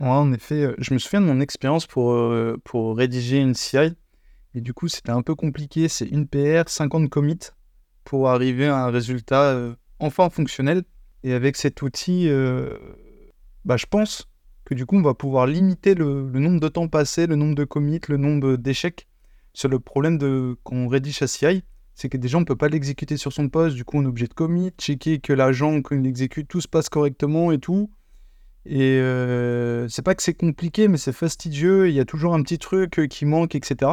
Ouais, 0.00 0.08
en 0.08 0.32
effet, 0.32 0.64
euh, 0.64 0.74
je 0.78 0.94
me 0.94 0.98
souviens 0.98 1.20
de 1.20 1.26
mon 1.26 1.38
expérience 1.38 1.86
pour, 1.86 2.26
pour 2.64 2.96
rédiger 2.96 3.38
une 3.38 3.54
CI. 3.54 3.94
Et 4.54 4.60
du 4.60 4.74
coup, 4.74 4.88
c'était 4.88 5.10
un 5.10 5.22
peu 5.22 5.34
compliqué. 5.34 5.88
C'est 5.88 6.06
une 6.06 6.26
PR, 6.26 6.68
50 6.68 7.08
commits 7.08 7.50
pour 8.04 8.28
arriver 8.28 8.66
à 8.66 8.84
un 8.84 8.90
résultat 8.90 9.52
euh, 9.52 9.74
enfin 9.98 10.30
fonctionnel. 10.30 10.82
Et 11.24 11.32
avec 11.32 11.56
cet 11.56 11.82
outil, 11.82 12.28
euh, 12.28 12.76
bah, 13.64 13.76
je 13.76 13.86
pense 13.86 14.28
que 14.64 14.74
du 14.74 14.86
coup, 14.86 14.96
on 14.96 15.02
va 15.02 15.14
pouvoir 15.14 15.46
limiter 15.46 15.94
le, 15.94 16.30
nombre 16.32 16.60
de 16.60 16.68
temps 16.68 16.88
passé, 16.88 17.26
le 17.26 17.36
nombre 17.36 17.54
de 17.54 17.64
commits, 17.64 18.00
le 18.08 18.16
nombre 18.16 18.56
d'échecs 18.56 19.06
sur 19.54 19.68
le 19.68 19.78
problème 19.78 20.18
de 20.18 20.56
quand 20.64 20.76
on 20.76 20.88
rédige 20.88 21.18
sa 21.18 21.26
CI. 21.26 21.62
c'est 21.94 22.08
que 22.08 22.16
déjà 22.16 22.38
on 22.38 22.44
peut 22.44 22.56
pas 22.56 22.68
l'exécuter 22.68 23.18
sur 23.18 23.34
son 23.34 23.50
poste, 23.50 23.76
du 23.76 23.84
coup 23.84 23.98
on 23.98 24.02
est 24.02 24.06
obligé 24.06 24.26
de 24.26 24.32
commit, 24.32 24.72
checker 24.78 25.18
que 25.18 25.34
l'agent 25.34 25.82
quand 25.82 25.94
il 25.94 26.06
exécute 26.06 26.48
tout 26.48 26.62
se 26.62 26.68
passe 26.68 26.88
correctement 26.88 27.52
et 27.52 27.58
tout. 27.58 27.90
Et 28.64 28.98
euh, 29.00 29.88
c'est 29.88 30.02
pas 30.02 30.14
que 30.14 30.22
c'est 30.22 30.34
compliqué, 30.34 30.88
mais 30.88 30.96
c'est 30.96 31.12
fastidieux. 31.12 31.88
Il 31.88 31.94
y 31.94 32.00
a 32.00 32.04
toujours 32.04 32.34
un 32.34 32.42
petit 32.42 32.58
truc 32.58 32.98
euh, 32.98 33.06
qui 33.06 33.24
manque, 33.24 33.54
etc. 33.54 33.92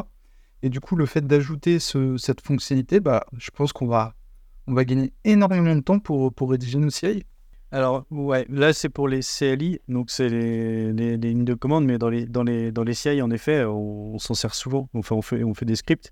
Et 0.61 0.69
du 0.69 0.79
coup, 0.79 0.95
le 0.95 1.05
fait 1.05 1.25
d'ajouter 1.25 1.79
cette 1.79 2.41
fonctionnalité, 2.41 2.99
bah, 2.99 3.25
je 3.37 3.49
pense 3.51 3.71
qu'on 3.71 3.87
va, 3.87 4.13
on 4.67 4.73
va 4.73 4.85
gagner 4.85 5.13
énormément 5.23 5.75
de 5.75 5.81
temps 5.81 5.99
pour, 5.99 6.33
pour 6.33 6.51
rédiger 6.51 6.77
nos 6.77 6.89
CI. 6.89 7.23
Alors, 7.71 8.05
ouais, 8.09 8.45
là, 8.49 8.73
c'est 8.73 8.89
pour 8.89 9.07
les 9.07 9.19
CLI, 9.19 9.79
donc 9.87 10.09
c'est 10.09 10.27
les, 10.27 11.17
lignes 11.17 11.45
de 11.45 11.53
commande, 11.53 11.85
mais 11.85 11.99
dans 11.99 12.09
les, 12.09 12.25
dans 12.25 12.43
les, 12.43 12.71
dans 12.71 12.83
les 12.83 12.95
CI, 12.95 13.21
en 13.21 13.29
effet, 13.29 13.63
on, 13.63 14.17
s'en 14.17 14.33
sert 14.33 14.55
souvent. 14.55 14.89
Enfin, 14.95 15.15
on 15.15 15.21
fait, 15.21 15.43
on 15.43 15.53
fait 15.53 15.65
des 15.65 15.75
scripts. 15.75 16.11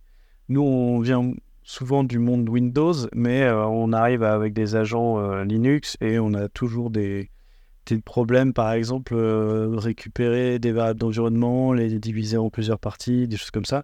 Nous, 0.49 0.61
on 0.61 0.99
vient 0.99 1.33
souvent 1.63 2.03
du 2.03 2.19
monde 2.19 2.47
Windows, 2.47 2.93
mais 3.13 3.41
euh, 3.43 3.65
on 3.65 3.91
arrive 3.91 4.23
avec 4.23 4.53
des 4.53 4.75
agents 4.75 5.19
euh, 5.19 5.43
Linux 5.43 5.97
et 5.99 6.19
on 6.19 6.33
a 6.35 6.47
toujours 6.47 6.91
des, 6.91 7.31
des 7.87 7.99
problèmes, 7.99 8.53
par 8.53 8.71
exemple, 8.71 9.15
euh, 9.15 9.75
récupérer 9.75 10.59
des 10.59 10.71
variables 10.71 10.99
d'environnement, 10.99 11.73
les 11.73 11.99
diviser 11.99 12.37
en 12.37 12.49
plusieurs 12.49 12.79
parties, 12.79 13.27
des 13.27 13.35
choses 13.35 13.51
comme 13.51 13.65
ça. 13.65 13.83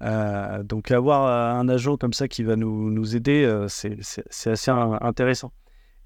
Donc, 0.00 0.90
avoir 0.90 1.56
un 1.56 1.68
agent 1.68 1.96
comme 1.96 2.12
ça 2.12 2.28
qui 2.28 2.42
va 2.42 2.56
nous, 2.56 2.90
nous 2.90 3.16
aider, 3.16 3.66
c'est 3.68 4.50
assez 4.50 4.70
intéressant. 4.70 5.52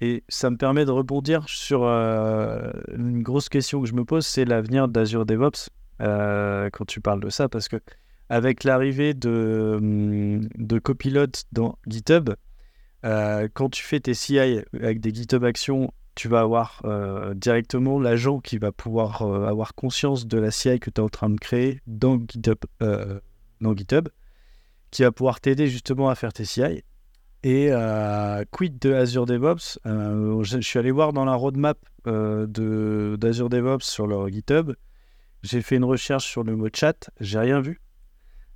Et 0.03 0.21
ça 0.27 0.49
me 0.49 0.57
permet 0.57 0.83
de 0.83 0.91
rebondir 0.91 1.47
sur 1.47 1.85
euh, 1.85 2.71
une 2.93 3.23
grosse 3.23 3.47
question 3.47 3.81
que 3.81 3.87
je 3.87 3.93
me 3.93 4.03
pose, 4.03 4.25
c'est 4.25 4.43
l'avenir 4.43 4.89
d'Azure 4.89 5.25
DevOps 5.25 5.69
euh, 6.01 6.69
quand 6.73 6.83
tu 6.83 6.99
parles 6.99 7.21
de 7.21 7.29
ça, 7.29 7.47
parce 7.47 7.69
que 7.69 7.77
avec 8.27 8.65
l'arrivée 8.65 9.13
de, 9.13 9.77
hum, 9.77 10.49
de 10.57 10.79
Copilot 10.79 11.27
dans 11.53 11.77
GitHub, 11.87 12.31
euh, 13.05 13.47
quand 13.53 13.69
tu 13.69 13.81
fais 13.81 14.01
tes 14.01 14.13
CI 14.13 14.39
avec 14.73 14.99
des 14.99 15.13
GitHub 15.13 15.45
Actions, 15.45 15.93
tu 16.15 16.27
vas 16.27 16.41
avoir 16.41 16.83
directement 17.33 17.97
l'agent 17.97 18.39
qui 18.39 18.57
va 18.57 18.73
pouvoir 18.73 19.21
avoir 19.21 19.73
conscience 19.73 20.27
de 20.27 20.37
la 20.37 20.51
CI 20.51 20.81
que 20.81 20.89
tu 20.89 20.99
es 20.99 21.03
en 21.03 21.09
train 21.09 21.29
de 21.29 21.39
créer 21.39 21.79
dans 21.87 22.19
GitHub, 22.19 22.59
dans 23.63 23.75
GitHub 23.75 24.09
qui 24.93 25.01
va 25.01 25.11
pouvoir 25.11 25.41
t'aider 25.41 25.67
justement 25.67 26.09
à 26.09 26.15
faire 26.15 26.31
tes 26.31 26.45
CI. 26.45 26.83
Et 27.41 27.69
euh, 27.71 28.45
quid 28.51 28.79
de 28.79 28.93
Azure 28.93 29.25
DevOps? 29.25 29.79
Euh, 29.85 30.43
je, 30.43 30.59
suis 30.59 30.79
allé 30.79 30.91
voir 30.91 31.11
dans 31.11 31.25
la 31.25 31.33
roadmap 31.33 31.77
euh, 32.07 33.17
d'Azure 33.17 33.49
DevOps 33.49 33.83
sur 33.83 34.07
leur 34.07 34.29
GitHub. 34.29 34.73
J'ai 35.41 35.61
fait 35.61 35.75
une 35.75 35.83
recherche 35.83 36.25
sur 36.25 36.43
le 36.43 36.55
mot 36.55 36.69
chat, 36.73 37.09
j'ai 37.19 37.39
rien 37.39 37.59
vu. 37.59 37.81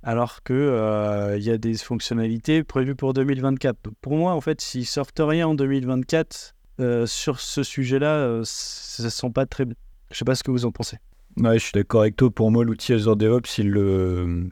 Alors 0.02 0.42
qu'il 0.42 0.54
il 0.56 1.42
y 1.42 1.50
a 1.50 1.58
des 1.58 1.74
fonctionnalités 1.74 2.62
prévues 2.62 2.94
pour 2.94 3.12
2024. 3.12 3.90
pour 4.00 4.16
moi, 4.16 4.32
en 4.32 4.40
fait, 4.40 4.60
s'ils 4.60 4.86
sortent 4.86 5.20
rien 5.20 5.48
en 5.48 5.54
2024 5.54 6.54
sur 7.04 7.40
ce 7.40 7.62
sujet-là, 7.62 8.40
ça 8.44 9.02
ne 9.02 9.08
sent 9.08 9.30
pas 9.34 9.44
très. 9.44 9.66
Je 10.12 10.16
sais 10.16 10.24
pas 10.24 10.36
ce 10.36 10.44
que 10.44 10.52
vous 10.52 10.64
en 10.64 10.70
pensez. 10.70 10.96
Ouais, 11.36 11.58
je 11.58 11.64
suis 11.64 11.72
d'accord 11.72 12.02
avec 12.02 12.16
toi. 12.16 12.30
Pour 12.30 12.50
moi, 12.50 12.64
l'outil 12.64 12.94
Azure 12.94 13.16
DevOps, 13.16 13.58
il 13.58 13.70
le, 13.70 14.48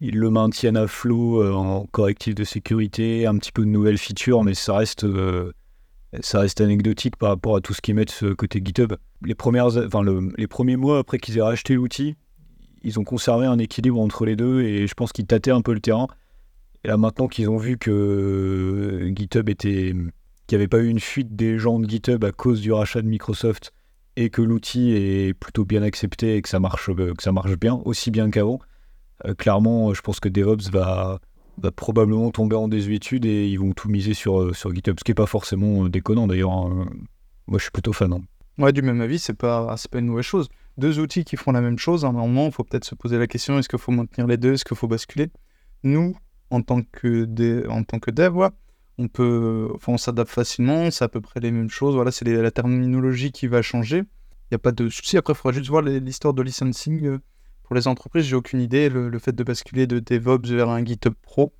ils 0.00 0.18
le 0.18 0.30
maintiennent 0.30 0.76
à 0.76 0.86
flot 0.86 1.42
euh, 1.42 1.52
en 1.52 1.86
correctif 1.86 2.34
de 2.34 2.44
sécurité, 2.44 3.26
un 3.26 3.36
petit 3.36 3.52
peu 3.52 3.62
de 3.62 3.70
nouvelles 3.70 3.98
features, 3.98 4.44
mais 4.44 4.54
ça 4.54 4.76
reste, 4.76 5.04
euh, 5.04 5.52
ça 6.20 6.40
reste 6.40 6.60
anecdotique 6.60 7.16
par 7.16 7.30
rapport 7.30 7.56
à 7.56 7.60
tout 7.60 7.74
ce 7.74 7.80
qu'ils 7.80 7.94
mettent 7.94 8.24
côté 8.36 8.60
GitHub. 8.64 8.94
Les, 9.22 9.34
premières, 9.34 9.76
enfin, 9.76 10.02
les 10.36 10.46
premiers 10.46 10.76
mois 10.76 10.98
après 10.98 11.18
qu'ils 11.18 11.38
aient 11.38 11.42
racheté 11.42 11.74
l'outil, 11.74 12.16
ils 12.82 12.98
ont 12.98 13.04
conservé 13.04 13.46
un 13.46 13.58
équilibre 13.58 14.00
entre 14.00 14.24
les 14.24 14.36
deux 14.36 14.62
et 14.62 14.86
je 14.86 14.94
pense 14.94 15.12
qu'ils 15.12 15.26
tâtaient 15.26 15.50
un 15.50 15.62
peu 15.62 15.72
le 15.72 15.80
terrain. 15.80 16.06
Et 16.84 16.88
là, 16.88 16.96
maintenant 16.96 17.26
qu'ils 17.26 17.50
ont 17.50 17.56
vu 17.56 17.76
que 17.76 17.90
euh, 17.90 19.12
GitHub 19.14 19.48
était. 19.48 19.92
qu'il 20.46 20.56
n'y 20.56 20.62
avait 20.62 20.68
pas 20.68 20.78
eu 20.78 20.88
une 20.88 21.00
fuite 21.00 21.34
des 21.34 21.58
gens 21.58 21.80
de 21.80 21.88
GitHub 21.88 22.22
à 22.24 22.32
cause 22.32 22.60
du 22.60 22.72
rachat 22.72 23.02
de 23.02 23.08
Microsoft 23.08 23.72
et 24.16 24.30
que 24.30 24.42
l'outil 24.42 24.92
est 24.92 25.34
plutôt 25.34 25.64
bien 25.64 25.82
accepté 25.82 26.36
et 26.36 26.42
que 26.42 26.48
ça 26.48 26.60
marche, 26.60 26.90
que 26.94 27.22
ça 27.22 27.32
marche 27.32 27.56
bien, 27.56 27.80
aussi 27.84 28.10
bien 28.10 28.30
qu'avant, 28.30 28.58
clairement, 29.36 29.94
je 29.94 30.00
pense 30.00 30.20
que 30.20 30.28
DevOps 30.28 30.70
va, 30.70 31.20
probablement 31.76 32.30
tomber 32.30 32.56
en 32.56 32.68
désuétude 32.68 33.26
et 33.26 33.48
ils 33.48 33.58
vont 33.58 33.72
tout 33.72 33.88
miser 33.88 34.14
sur, 34.14 34.40
euh, 34.40 34.52
GitHub, 34.52 34.96
ce 34.98 35.04
qui 35.04 35.10
n'est 35.10 35.16
pas 35.16 35.26
forcément 35.26 35.84
euh, 35.84 35.88
déconnant 35.88 36.26
d'ailleurs. 36.26 36.52
Hein. 36.52 36.88
Moi, 37.46 37.58
je 37.58 37.64
suis 37.64 37.70
plutôt 37.70 37.92
fan. 37.92 38.12
Hein. 38.12 38.22
Ouais, 38.58 38.72
du 38.72 38.82
même 38.82 39.00
avis, 39.00 39.18
c'est 39.18 39.34
pas, 39.34 39.74
pas 39.90 39.98
une 39.98 40.06
nouvelle 40.06 40.22
chose. 40.22 40.48
Deux 40.76 41.00
outils 41.00 41.24
qui 41.24 41.36
font 41.36 41.52
la 41.52 41.60
même 41.60 41.78
chose, 41.78 42.04
à 42.04 42.08
un 42.08 42.12
moment, 42.12 42.46
il 42.46 42.52
faut 42.52 42.64
peut-être 42.64 42.84
se 42.84 42.94
poser 42.94 43.18
la 43.18 43.26
question 43.26 43.58
est-ce 43.58 43.68
qu'il 43.68 43.78
faut 43.78 43.92
maintenir 43.92 44.26
les 44.26 44.36
deux 44.36 44.54
Est-ce 44.54 44.64
qu'il 44.64 44.76
faut 44.76 44.88
basculer? 44.88 45.30
Nous, 45.82 46.16
en 46.50 46.62
tant 46.62 46.82
que, 46.82 47.24
dev, 47.24 47.66
on 48.98 49.04
enfin, 49.04 49.92
on 49.92 49.98
s'adapte 49.98 50.30
facilement, 50.30 50.90
c'est 50.90 51.04
à 51.04 51.08
peu 51.08 51.20
près 51.20 51.40
les 51.40 51.50
mêmes 51.50 51.70
choses. 51.70 51.94
Voilà, 51.94 52.10
c'est 52.10 52.24
la 52.24 52.50
terminologie 52.50 53.32
qui 53.32 53.46
va 53.46 53.62
changer. 53.62 53.98
Il 53.98 54.52
n'y 54.52 54.56
a 54.56 54.58
pas 54.58 54.72
de 54.72 54.88
souci. 54.88 55.16
Après, 55.16 55.34
il 55.34 55.36
faudra 55.36 55.56
juste 55.56 55.70
voir 55.70 55.82
l'histoire 55.82 56.34
de 56.34 56.42
licensing 56.42 57.18
pour 57.68 57.76
les 57.76 57.86
entreprises, 57.86 58.24
j'ai 58.24 58.34
aucune 58.34 58.62
idée. 58.62 58.88
Le, 58.88 59.18
fait 59.18 59.32
de 59.32 59.44
basculer 59.44 59.86
de 59.86 59.98
DevOps 59.98 60.48
vers 60.48 60.70
un 60.70 60.82
GitHub 60.82 61.12
Pro, 61.20 61.52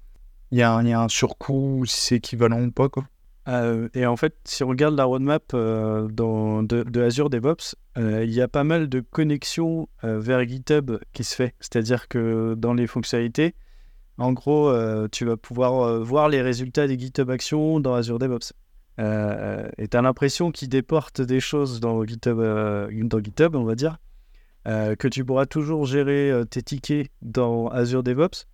il 0.50 0.56
y, 0.56 0.62
a 0.62 0.74
un 0.74 1.08
surcoût, 1.08 1.84
si 1.84 2.00
c'est 2.00 2.14
équivalent 2.16 2.62
ou 2.62 2.70
pas. 2.70 2.88
Quoi? 2.88 3.04
Euh, 3.46 3.90
et 3.92 4.06
en 4.06 4.16
fait, 4.16 4.34
si 4.44 4.64
on 4.64 4.68
regarde 4.68 4.96
la 4.96 5.04
roadmap 5.04 5.52
euh, 5.52 6.08
de, 6.08 7.02
Azure 7.02 7.28
DevOps, 7.28 7.76
euh, 7.98 8.24
il 8.24 8.32
y 8.32 8.40
a 8.40 8.48
pas 8.48 8.64
mal 8.64 8.88
de 8.88 9.00
connexions 9.00 9.86
vers 10.02 10.48
GitHub 10.48 10.92
qui 11.12 11.24
se 11.24 11.34
fait. 11.34 11.54
C'est-à-dire 11.60 12.08
que 12.08 12.54
dans 12.56 12.72
les 12.72 12.86
fonctionnalités, 12.86 13.54
en 14.16 14.32
gros, 14.32 14.72
tu 15.08 15.26
vas 15.26 15.36
pouvoir 15.36 16.00
voir 16.00 16.30
les 16.30 16.40
résultats 16.40 16.86
des 16.86 16.98
GitHub 16.98 17.28
Actions 17.28 17.80
dans 17.80 17.92
Azure 17.92 18.18
DevOps. 18.18 18.54
et 18.98 19.88
tu 19.88 19.96
as 19.96 20.00
l'impression 20.00 20.52
qu'ils 20.52 20.70
déportent 20.70 21.20
des 21.20 21.40
choses 21.40 21.80
dans 21.80 22.02
GitHub, 22.06 22.40
dans 22.40 23.20
GitHub, 23.22 23.54
on 23.54 23.64
va 23.64 23.74
dire, 23.74 23.98
euh, 24.68 24.96
que 24.96 25.08
tu 25.08 25.24
pourras 25.24 25.46
toujours 25.46 25.86
gérer 25.86 26.30
euh, 26.30 26.44
tes 26.44 26.62
tickets 26.62 27.10
dans 27.22 27.68
Azure 27.68 28.02
DevOps 28.02 28.46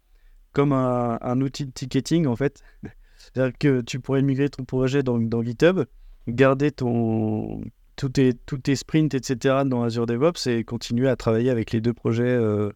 comme 0.52 0.72
un, 0.72 1.40
outil 1.40 1.66
de 1.66 1.72
ticketing 1.72 2.26
en 2.26 2.36
fait. 2.36 2.62
C'est-à-dire 3.16 3.58
que 3.58 3.80
tu 3.80 3.98
pourrais 3.98 4.22
migrer 4.22 4.48
ton 4.48 4.64
projet 4.64 5.02
dans, 5.02 5.18
GitHub, 5.42 5.84
garder 6.28 6.70
ton, 6.70 7.62
tous, 7.96 8.08
tes, 8.10 8.76
sprints, 8.76 9.14
etc. 9.14 9.62
dans 9.66 9.82
Azure 9.82 10.06
DevOps 10.06 10.46
et 10.46 10.62
continuer 10.62 11.08
à 11.08 11.16
travailler 11.16 11.50
avec 11.50 11.72
les 11.72 11.80
deux 11.80 11.92
projets 11.92 12.22
euh, 12.22 12.70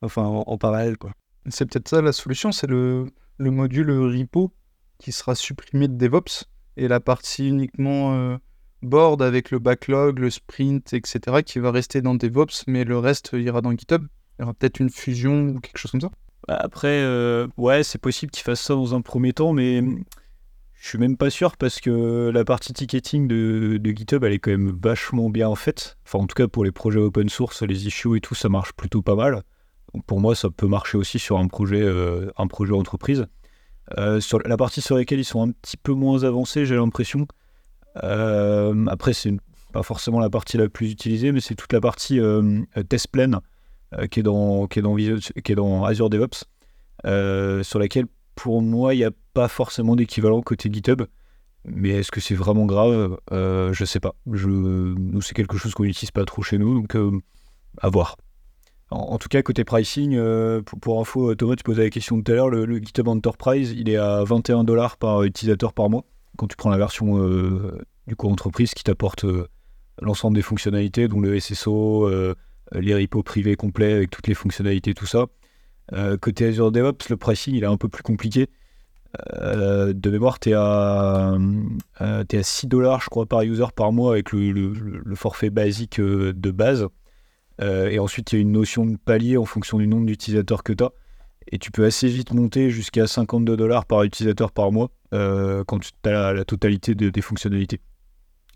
enfin, 0.00 0.22
en, 0.24 0.56
parallèle. 0.56 0.96
Quoi. 0.96 1.12
C'est 1.50 1.66
peut-être 1.66 1.88
ça 1.88 2.00
la 2.00 2.12
solution, 2.12 2.50
c'est 2.52 2.68
le 2.68 3.10
module 3.38 3.90
repo 3.90 4.54
qui 4.98 5.12
sera 5.12 5.34
supprimé 5.34 5.88
de 5.88 5.96
DevOps 5.96 6.44
et 6.78 6.88
la 6.88 7.00
partie 7.00 7.48
uniquement 7.48 8.38
board 8.82 9.22
avec 9.22 9.50
le 9.50 9.58
backlog, 9.58 10.18
le 10.18 10.30
sprint, 10.30 10.92
etc., 10.92 11.42
qui 11.44 11.58
va 11.58 11.70
rester 11.70 12.02
dans 12.02 12.14
DevOps, 12.14 12.64
mais 12.66 12.84
le 12.84 12.98
reste 12.98 13.30
ira 13.32 13.60
dans 13.60 13.72
GitHub. 13.72 14.06
Il 14.38 14.42
y 14.42 14.44
aura 14.44 14.54
peut-être 14.54 14.80
une 14.80 14.90
fusion 14.90 15.48
ou 15.48 15.60
quelque 15.60 15.78
chose 15.78 15.90
comme 15.90 16.00
ça. 16.00 16.10
Bah, 16.48 16.56
après, 16.60 17.02
euh, 17.02 17.46
ouais, 17.56 17.82
c'est 17.82 18.00
possible 18.00 18.30
qu'il 18.32 18.42
fasse 18.42 18.60
ça 18.60 18.74
dans 18.74 18.94
un 18.94 19.02
premier 19.02 19.32
temps, 19.32 19.52
mais 19.52 19.82
je 20.80 20.88
suis 20.88 20.98
même 20.98 21.16
pas 21.18 21.28
sûr 21.28 21.56
parce 21.58 21.78
que 21.78 22.30
la 22.32 22.44
partie 22.44 22.72
ticketing 22.72 23.28
de, 23.28 23.80
GitHub, 23.84 24.24
elle 24.24 24.32
est 24.32 24.38
quand 24.38 24.50
même 24.50 24.78
vachement 24.82 25.28
bien 25.28 25.54
faite. 25.54 25.98
Enfin, 26.06 26.20
en 26.20 26.26
tout 26.26 26.34
cas, 26.34 26.48
pour 26.48 26.64
les 26.64 26.72
projets 26.72 27.00
open 27.00 27.28
source, 27.28 27.62
les 27.62 27.86
issues 27.86 28.16
et 28.16 28.20
tout, 28.20 28.34
ça 28.34 28.48
marche 28.48 28.72
plutôt 28.72 29.02
pas 29.02 29.14
mal. 29.14 29.42
Pour 30.06 30.20
moi, 30.20 30.34
ça 30.34 30.48
peut 30.48 30.68
marcher 30.68 30.96
aussi 30.96 31.18
sur 31.18 31.38
un 31.38 31.48
projet, 31.48 31.82
euh, 31.82 32.30
un 32.38 32.46
projet 32.46 32.72
entreprise. 32.72 33.26
Euh, 33.98 34.20
sur 34.20 34.38
la 34.38 34.56
partie 34.56 34.80
sur 34.80 34.96
laquelle 34.96 35.18
ils 35.18 35.24
sont 35.24 35.48
un 35.48 35.50
petit 35.50 35.76
peu 35.76 35.92
moins 35.92 36.22
avancés, 36.24 36.64
j'ai 36.64 36.76
l'impression, 36.76 37.26
après, 37.94 39.12
c'est 39.12 39.32
pas 39.70 39.82
forcément 39.82 40.20
la 40.20 40.30
partie 40.30 40.56
la 40.56 40.68
plus 40.68 40.90
utilisée, 40.90 41.32
mais 41.32 41.40
c'est 41.40 41.54
toute 41.54 41.72
la 41.72 41.80
partie 41.80 42.20
euh, 42.20 42.62
test 42.88 43.08
euh, 43.16 44.06
qui, 44.06 44.20
est 44.20 44.22
dans, 44.22 44.66
qui, 44.66 44.78
est 44.78 44.82
dans, 44.82 44.96
qui 44.96 45.52
est 45.52 45.54
dans 45.54 45.84
Azure 45.84 46.10
DevOps, 46.10 46.44
sur 47.64 47.78
laquelle 47.78 48.06
pour 48.34 48.62
moi, 48.62 48.94
il 48.94 48.98
n'y 48.98 49.04
a 49.04 49.10
pas 49.34 49.48
forcément 49.48 49.96
d'équivalent 49.96 50.40
côté 50.42 50.70
GitHub. 50.72 51.02
Mais 51.66 51.90
est-ce 51.90 52.10
que 52.10 52.20
c'est 52.20 52.34
vraiment 52.34 52.64
grave? 52.64 53.18
Euh, 53.32 53.72
Je 53.72 53.84
sais 53.84 54.00
pas. 54.00 54.14
Nous, 54.26 55.20
c'est 55.20 55.34
quelque 55.34 55.58
chose 55.58 55.74
qu'on 55.74 55.84
n'utilise 55.84 56.10
pas 56.10 56.24
trop 56.24 56.42
chez 56.42 56.58
nous, 56.58 56.80
donc 56.80 56.96
à 57.78 57.88
voir. 57.88 58.16
En, 58.90 59.18
tout 59.18 59.28
cas, 59.28 59.40
côté 59.42 59.62
pricing, 59.62 60.18
pour, 60.80 61.00
info, 61.00 61.34
Thomas, 61.36 61.54
tu 61.54 61.62
posais 61.62 61.84
la 61.84 61.90
question 61.90 62.20
tout 62.20 62.32
à 62.32 62.34
l'heure, 62.34 62.48
le, 62.48 62.64
le, 62.64 62.78
GitHub 62.78 63.06
Enterprise, 63.06 63.72
il 63.76 63.88
est 63.88 63.96
à 63.96 64.24
21 64.24 64.64
dollars 64.64 64.96
par 64.96 65.22
utilisateur 65.22 65.72
par 65.72 65.90
mois 65.90 66.04
quand 66.36 66.46
tu 66.46 66.56
prends 66.56 66.70
la 66.70 66.78
version 66.78 67.18
euh, 67.18 67.78
du 68.06 68.16
coup 68.16 68.28
entreprise 68.28 68.72
qui 68.74 68.84
t'apporte 68.84 69.24
euh, 69.24 69.48
l'ensemble 70.00 70.36
des 70.36 70.42
fonctionnalités, 70.42 71.08
dont 71.08 71.20
le 71.20 71.38
SSO, 71.38 72.08
euh, 72.08 72.34
les 72.72 72.94
repos 72.94 73.22
privés 73.22 73.56
complets 73.56 73.92
avec 73.92 74.10
toutes 74.10 74.26
les 74.26 74.34
fonctionnalités, 74.34 74.94
tout 74.94 75.06
ça. 75.06 75.26
côté 76.20 76.46
Azure 76.46 76.72
DevOps, 76.72 77.08
le 77.10 77.16
pricing 77.16 77.54
il 77.54 77.64
est 77.64 77.66
un 77.66 77.76
peu 77.76 77.88
plus 77.88 78.02
compliqué. 78.02 78.48
de 79.34 80.10
mémoire, 80.10 80.38
tu 80.38 80.50
es, 80.50 80.54
à, 80.54 81.36
à 81.98 82.42
6 82.42 82.68
dollars, 82.68 83.00
je 83.02 83.10
crois, 83.10 83.26
par 83.26 83.42
user 83.42 83.66
par 83.74 83.92
mois 83.92 84.12
avec 84.12 84.30
le, 84.32 85.14
forfait 85.16 85.50
basique 85.50 86.00
de 86.00 86.50
base. 86.52 86.86
et 87.60 87.98
ensuite, 87.98 88.32
il 88.32 88.36
y 88.36 88.38
a 88.38 88.42
une 88.42 88.52
notion 88.52 88.86
de 88.86 88.96
palier 88.96 89.36
en 89.36 89.44
fonction 89.44 89.78
du 89.78 89.88
nombre 89.88 90.06
d'utilisateurs 90.06 90.62
que 90.62 90.72
tu 90.72 90.84
as. 90.84 90.92
Et 91.48 91.58
tu 91.58 91.72
peux 91.72 91.84
assez 91.84 92.06
vite 92.06 92.32
monter 92.32 92.70
jusqu'à 92.70 93.08
52 93.08 93.56
dollars 93.56 93.84
par 93.84 94.04
utilisateur 94.04 94.52
par 94.52 94.70
mois 94.70 94.90
quand 95.12 95.78
tu 95.80 95.90
as 96.04 96.32
la, 96.32 96.44
totalité 96.44 96.94
des 96.94 97.20
fonctionnalités. 97.20 97.80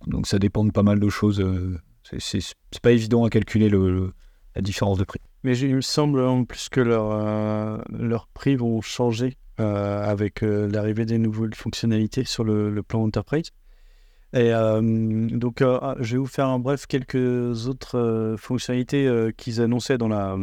Donc 0.07 0.27
ça 0.27 0.39
dépend 0.39 0.65
de 0.65 0.71
pas 0.71 0.83
mal 0.83 1.01
de 1.01 1.09
choses. 1.09 1.41
Euh, 1.41 1.79
c'est 2.19 2.43
pas 2.83 2.93
évident 2.93 3.25
à 3.25 3.31
calculer 3.31 3.69
le, 3.69 4.13
la 4.55 4.63
différence 4.63 4.99
de 4.99 5.05
prix. 5.05 5.21
Mais 5.43 5.57
il 5.59 5.77
me 5.77 5.81
semble 5.81 6.21
en 6.21 6.45
plus 6.45 6.69
que 6.69 6.81
leurs 6.81 7.83
leur 7.91 8.29
prix 8.29 8.57
vont 8.57 8.81
changer 8.81 9.37
avec 9.59 10.41
l'arrivée 10.43 11.07
des 11.07 11.19
nouvelles 11.19 11.55
fonctionnalités 11.55 12.25
sur 12.25 12.45
le, 12.45 12.71
le 12.71 12.83
plan 12.83 13.03
Enterprise. 13.03 13.51
Et 14.33 14.51
donc, 14.51 15.63
ah, 15.63 15.97
je 16.01 16.13
vais 16.13 16.19
vous 16.19 16.27
faire 16.27 16.49
en 16.49 16.59
bref 16.59 16.87
quelques 16.87 17.69
autres 17.69 18.37
fonctionnalités 18.39 19.31
qu'ils 19.37 19.61
annonçaient 19.61 19.99
dans 19.99 20.09
la, 20.09 20.37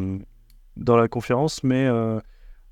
dans 0.78 0.97
la 0.97 1.08
conférence, 1.08 1.63
mais 1.63 1.88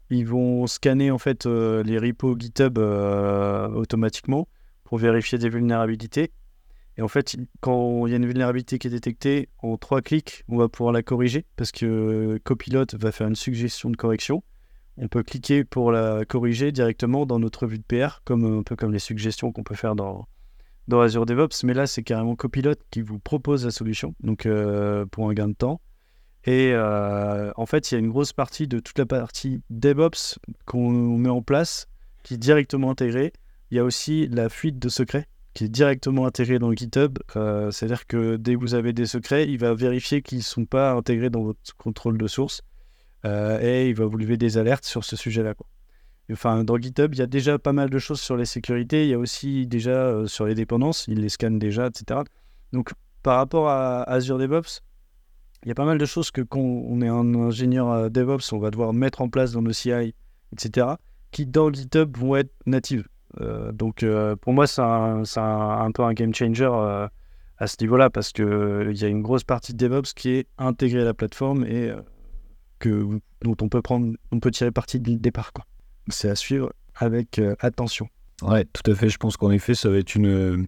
ils 0.09 0.27
vont 0.27 0.67
scanner 0.67 1.11
en 1.11 1.17
fait 1.17 1.45
les 1.45 1.97
repos 1.97 2.35
GitHub 2.37 2.77
automatiquement 2.77 4.47
pour 4.83 4.97
vérifier 4.97 5.37
des 5.37 5.49
vulnérabilités. 5.49 6.31
Et 6.97 7.01
en 7.01 7.07
fait, 7.07 7.37
quand 7.61 8.07
il 8.07 8.09
y 8.09 8.13
a 8.13 8.17
une 8.17 8.25
vulnérabilité 8.25 8.77
qui 8.77 8.87
est 8.87 8.89
détectée, 8.89 9.47
en 9.59 9.77
trois 9.77 10.01
clics, 10.01 10.43
on 10.49 10.57
va 10.57 10.67
pouvoir 10.67 10.91
la 10.91 11.01
corriger 11.01 11.45
parce 11.55 11.71
que 11.71 12.39
Copilot 12.43 12.87
va 12.93 13.13
faire 13.13 13.27
une 13.27 13.35
suggestion 13.35 13.89
de 13.89 13.95
correction. 13.95 14.43
On 14.97 15.07
peut 15.07 15.23
cliquer 15.23 15.63
pour 15.63 15.93
la 15.93 16.25
corriger 16.25 16.73
directement 16.73 17.25
dans 17.25 17.39
notre 17.39 17.67
vue 17.67 17.77
de 17.77 17.83
PR, 17.83 18.21
comme 18.25 18.59
un 18.59 18.63
peu 18.63 18.75
comme 18.75 18.91
les 18.91 18.99
suggestions 18.99 19.53
qu'on 19.53 19.63
peut 19.63 19.75
faire 19.75 19.95
dans, 19.95 20.27
dans 20.89 20.99
Azure 20.99 21.25
DevOps, 21.25 21.63
mais 21.63 21.73
là, 21.73 21.87
c'est 21.87 22.03
carrément 22.03 22.35
Copilot 22.35 22.75
qui 22.91 23.01
vous 23.01 23.17
propose 23.17 23.63
la 23.63 23.71
solution, 23.71 24.13
donc 24.19 24.45
euh, 24.45 25.05
pour 25.05 25.29
un 25.29 25.33
gain 25.33 25.47
de 25.47 25.53
temps. 25.53 25.79
Et 26.45 26.71
euh, 26.73 27.51
en 27.55 27.65
fait, 27.65 27.91
il 27.91 27.95
y 27.95 27.97
a 27.97 27.99
une 27.99 28.09
grosse 28.09 28.33
partie 28.33 28.67
de 28.67 28.79
toute 28.79 28.97
la 28.97 29.05
partie 29.05 29.61
DevOps 29.69 30.39
qu'on 30.65 30.91
met 31.17 31.29
en 31.29 31.41
place 31.41 31.87
qui 32.23 32.35
est 32.35 32.37
directement 32.37 32.91
intégrée. 32.91 33.33
Il 33.71 33.77
y 33.77 33.79
a 33.79 33.83
aussi 33.83 34.27
la 34.27 34.49
fuite 34.49 34.79
de 34.79 34.89
secrets 34.89 35.27
qui 35.53 35.65
est 35.65 35.69
directement 35.69 36.25
intégrée 36.25 36.59
dans 36.59 36.71
GitHub. 36.71 37.19
Euh, 37.35 37.71
c'est-à-dire 37.71 38.07
que 38.07 38.37
dès 38.37 38.55
que 38.55 38.59
vous 38.59 38.73
avez 38.73 38.93
des 38.93 39.05
secrets, 39.05 39.49
il 39.49 39.57
va 39.57 39.73
vérifier 39.73 40.21
qu'ils 40.21 40.39
ne 40.39 40.43
sont 40.43 40.65
pas 40.65 40.91
intégrés 40.91 41.29
dans 41.29 41.43
votre 41.43 41.75
contrôle 41.77 42.17
de 42.17 42.27
source 42.27 42.61
et 43.25 43.89
il 43.89 43.95
va 43.95 44.05
vous 44.05 44.15
lever 44.15 44.37
des 44.37 44.57
alertes 44.57 44.85
sur 44.85 45.03
ce 45.03 45.17
sujet-là. 45.17 45.53
Enfin, 46.31 46.63
dans 46.63 46.77
GitHub, 46.77 47.13
il 47.13 47.19
y 47.19 47.23
a 47.23 47.27
déjà 47.27 47.57
pas 47.57 47.73
mal 47.73 47.89
de 47.89 47.97
choses 47.97 48.21
sur 48.21 48.37
les 48.37 48.45
sécurités. 48.45 49.05
Il 49.05 49.09
y 49.09 49.13
a 49.13 49.19
aussi 49.19 49.65
déjà 49.65 49.91
euh, 49.91 50.27
sur 50.27 50.45
les 50.45 50.53
dépendances. 50.53 51.05
Il 51.07 51.21
les 51.21 51.29
scanne 51.29 51.57
déjà, 51.57 51.87
etc. 51.87 52.21
Donc, 52.71 52.91
par 53.23 53.37
rapport 53.37 53.67
à 53.69 54.03
Azure 54.03 54.37
DevOps, 54.37 54.81
il 55.63 55.69
y 55.69 55.71
a 55.71 55.75
pas 55.75 55.85
mal 55.85 55.97
de 55.97 56.05
choses 56.05 56.31
que 56.31 56.41
quand 56.41 56.59
on 56.59 57.01
est 57.01 57.07
un 57.07 57.35
ingénieur 57.35 57.89
euh, 57.91 58.09
DevOps, 58.09 58.53
on 58.53 58.59
va 58.59 58.71
devoir 58.71 58.93
mettre 58.93 59.21
en 59.21 59.29
place 59.29 59.51
dans 59.51 59.61
nos 59.61 59.73
CI, 59.73 60.13
etc., 60.53 60.87
qui 61.31 61.45
dans 61.45 61.71
GitHub 61.71 62.17
vont 62.17 62.35
être 62.35 62.51
natives. 62.65 63.07
Euh, 63.41 63.71
donc, 63.71 64.03
pour 64.41 64.53
moi, 64.53 64.65
c'est 64.65 64.81
un, 64.81 65.91
peu 65.93 66.03
un 66.03 66.13
game 66.13 66.33
changer 66.33 66.65
à 67.57 67.67
ce 67.67 67.75
niveau-là 67.81 68.09
parce 68.09 68.31
qu'il 68.31 68.93
y 68.93 69.05
a 69.05 69.07
une 69.07 69.21
grosse 69.21 69.43
partie 69.43 69.73
de 69.73 69.77
DevOps 69.77 70.13
qui 70.15 70.29
est 70.29 70.47
intégrée 70.57 71.01
à 71.01 71.05
la 71.05 71.13
plateforme 71.13 71.65
et 71.65 71.93
dont 73.41 73.55
on 73.61 73.69
peut, 73.69 73.81
prendre, 73.81 74.15
on 74.31 74.39
peut 74.39 74.51
tirer 74.51 74.71
parti 74.71 74.99
dès 74.99 75.11
le 75.11 75.19
départ. 75.19 75.51
C'est 76.07 76.29
à 76.29 76.35
suivre 76.35 76.71
avec 76.95 77.39
euh, 77.39 77.55
attention. 77.59 78.07
Ouais, 78.41 78.65
tout 78.65 78.89
à 78.89 78.95
fait. 78.95 79.09
Je 79.09 79.17
pense 79.17 79.37
qu'en 79.37 79.51
effet, 79.51 79.75
ça 79.75 79.89
va 79.89 79.97
être 79.97 80.15
une, 80.15 80.67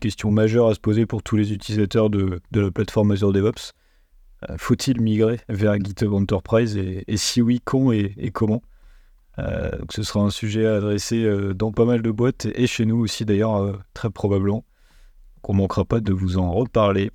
question 0.00 0.30
majeure 0.30 0.68
à 0.68 0.74
se 0.74 0.80
poser 0.80 1.06
pour 1.06 1.22
tous 1.22 1.36
les 1.36 1.52
utilisateurs 1.52 2.10
de 2.10 2.40
la 2.52 2.70
plateforme 2.70 3.10
Azure 3.12 3.32
DevOps. 3.32 3.72
Euh, 4.48 4.54
faut-il 4.56 5.00
migrer 5.00 5.40
vers 5.48 5.76
GitHub 5.78 6.12
Enterprise 6.12 6.76
et, 6.76 7.16
si 7.16 7.42
oui, 7.42 7.60
quand 7.64 7.92
et, 7.92 8.30
comment 8.32 8.62
euh, 9.38 9.70
Ce 9.90 10.02
sera 10.02 10.20
un 10.20 10.30
sujet 10.30 10.66
à 10.66 10.76
adresser 10.76 11.28
dans 11.54 11.72
pas 11.72 11.84
mal 11.84 12.02
de 12.02 12.10
boîtes 12.10 12.46
et 12.54 12.66
chez 12.66 12.86
nous 12.86 12.98
aussi 12.98 13.24
d'ailleurs, 13.24 13.80
très 13.94 14.10
probablement. 14.10 14.64
Qu'on 15.42 15.54
ne 15.54 15.58
manquera 15.58 15.84
pas 15.84 16.00
de 16.00 16.12
vous 16.12 16.36
en 16.38 16.52
reparler. 16.52 17.10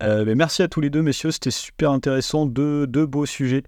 mais 0.00 0.34
merci 0.34 0.62
à 0.62 0.68
tous 0.68 0.80
les 0.80 0.90
deux, 0.90 1.02
messieurs. 1.02 1.30
C'était 1.30 1.50
super 1.50 1.90
intéressant. 1.90 2.46
Deux, 2.46 2.86
beaux 2.86 3.26
sujets. 3.26 3.62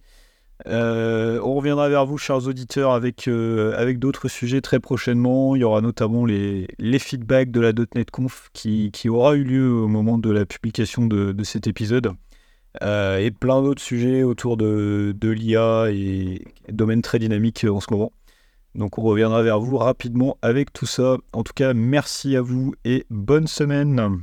Euh, 0.67 1.41
on 1.43 1.55
reviendra 1.55 1.89
vers 1.89 2.07
vous, 2.07 2.19
chers 2.19 2.47
auditeurs, 2.47 2.93
avec, 2.93 3.29
euh, 3.29 3.95
d'autres 3.95 4.29
sujets 4.29 4.61
très 4.61 4.81
prochainement. 4.81 5.57
Il 5.57 5.61
y 5.61 5.65
aura 5.65 5.81
notamment 5.81 6.25
les, 6.25 6.67
feedbacks 6.99 7.51
de 7.51 7.61
la 7.61 7.73
.NET 7.95 8.11
Conf 8.11 8.51
qui, 8.53 8.91
aura 9.09 9.35
eu 9.37 9.45
lieu 9.45 9.73
au 9.73 9.89
moment 9.89 10.19
de 10.19 10.31
la 10.31 10.47
publication 10.47 11.07
de 11.07 11.45
cet 11.45 11.67
épisode. 11.67 12.15
Euh, 12.83 13.19
et 13.19 13.31
plein 13.31 13.63
d'autres 13.63 13.83
sujets 13.83 14.23
autour 14.23 14.57
de, 14.57 15.15
de 15.19 15.29
l'IA 15.29 15.91
et 15.91 16.43
domaine 16.71 17.03
très 17.03 17.19
dynamique 17.19 17.67
en 17.69 17.81
ce 17.81 17.93
moment. 17.93 18.13
Donc 18.75 18.99
on 18.99 19.03
reviendra 19.03 19.43
vers 19.43 19.61
vous 19.61 19.77
rapidement 19.77 20.39
avec 20.41 20.73
tout 20.73 20.87
ça. 20.87 21.19
En 21.33 21.43
tout 21.43 21.53
cas, 21.55 21.75
merci 21.75 22.37
à 22.37 22.41
vous 22.41 22.75
et 22.85 23.05
bonne 23.11 23.47
semaine. 23.47 24.23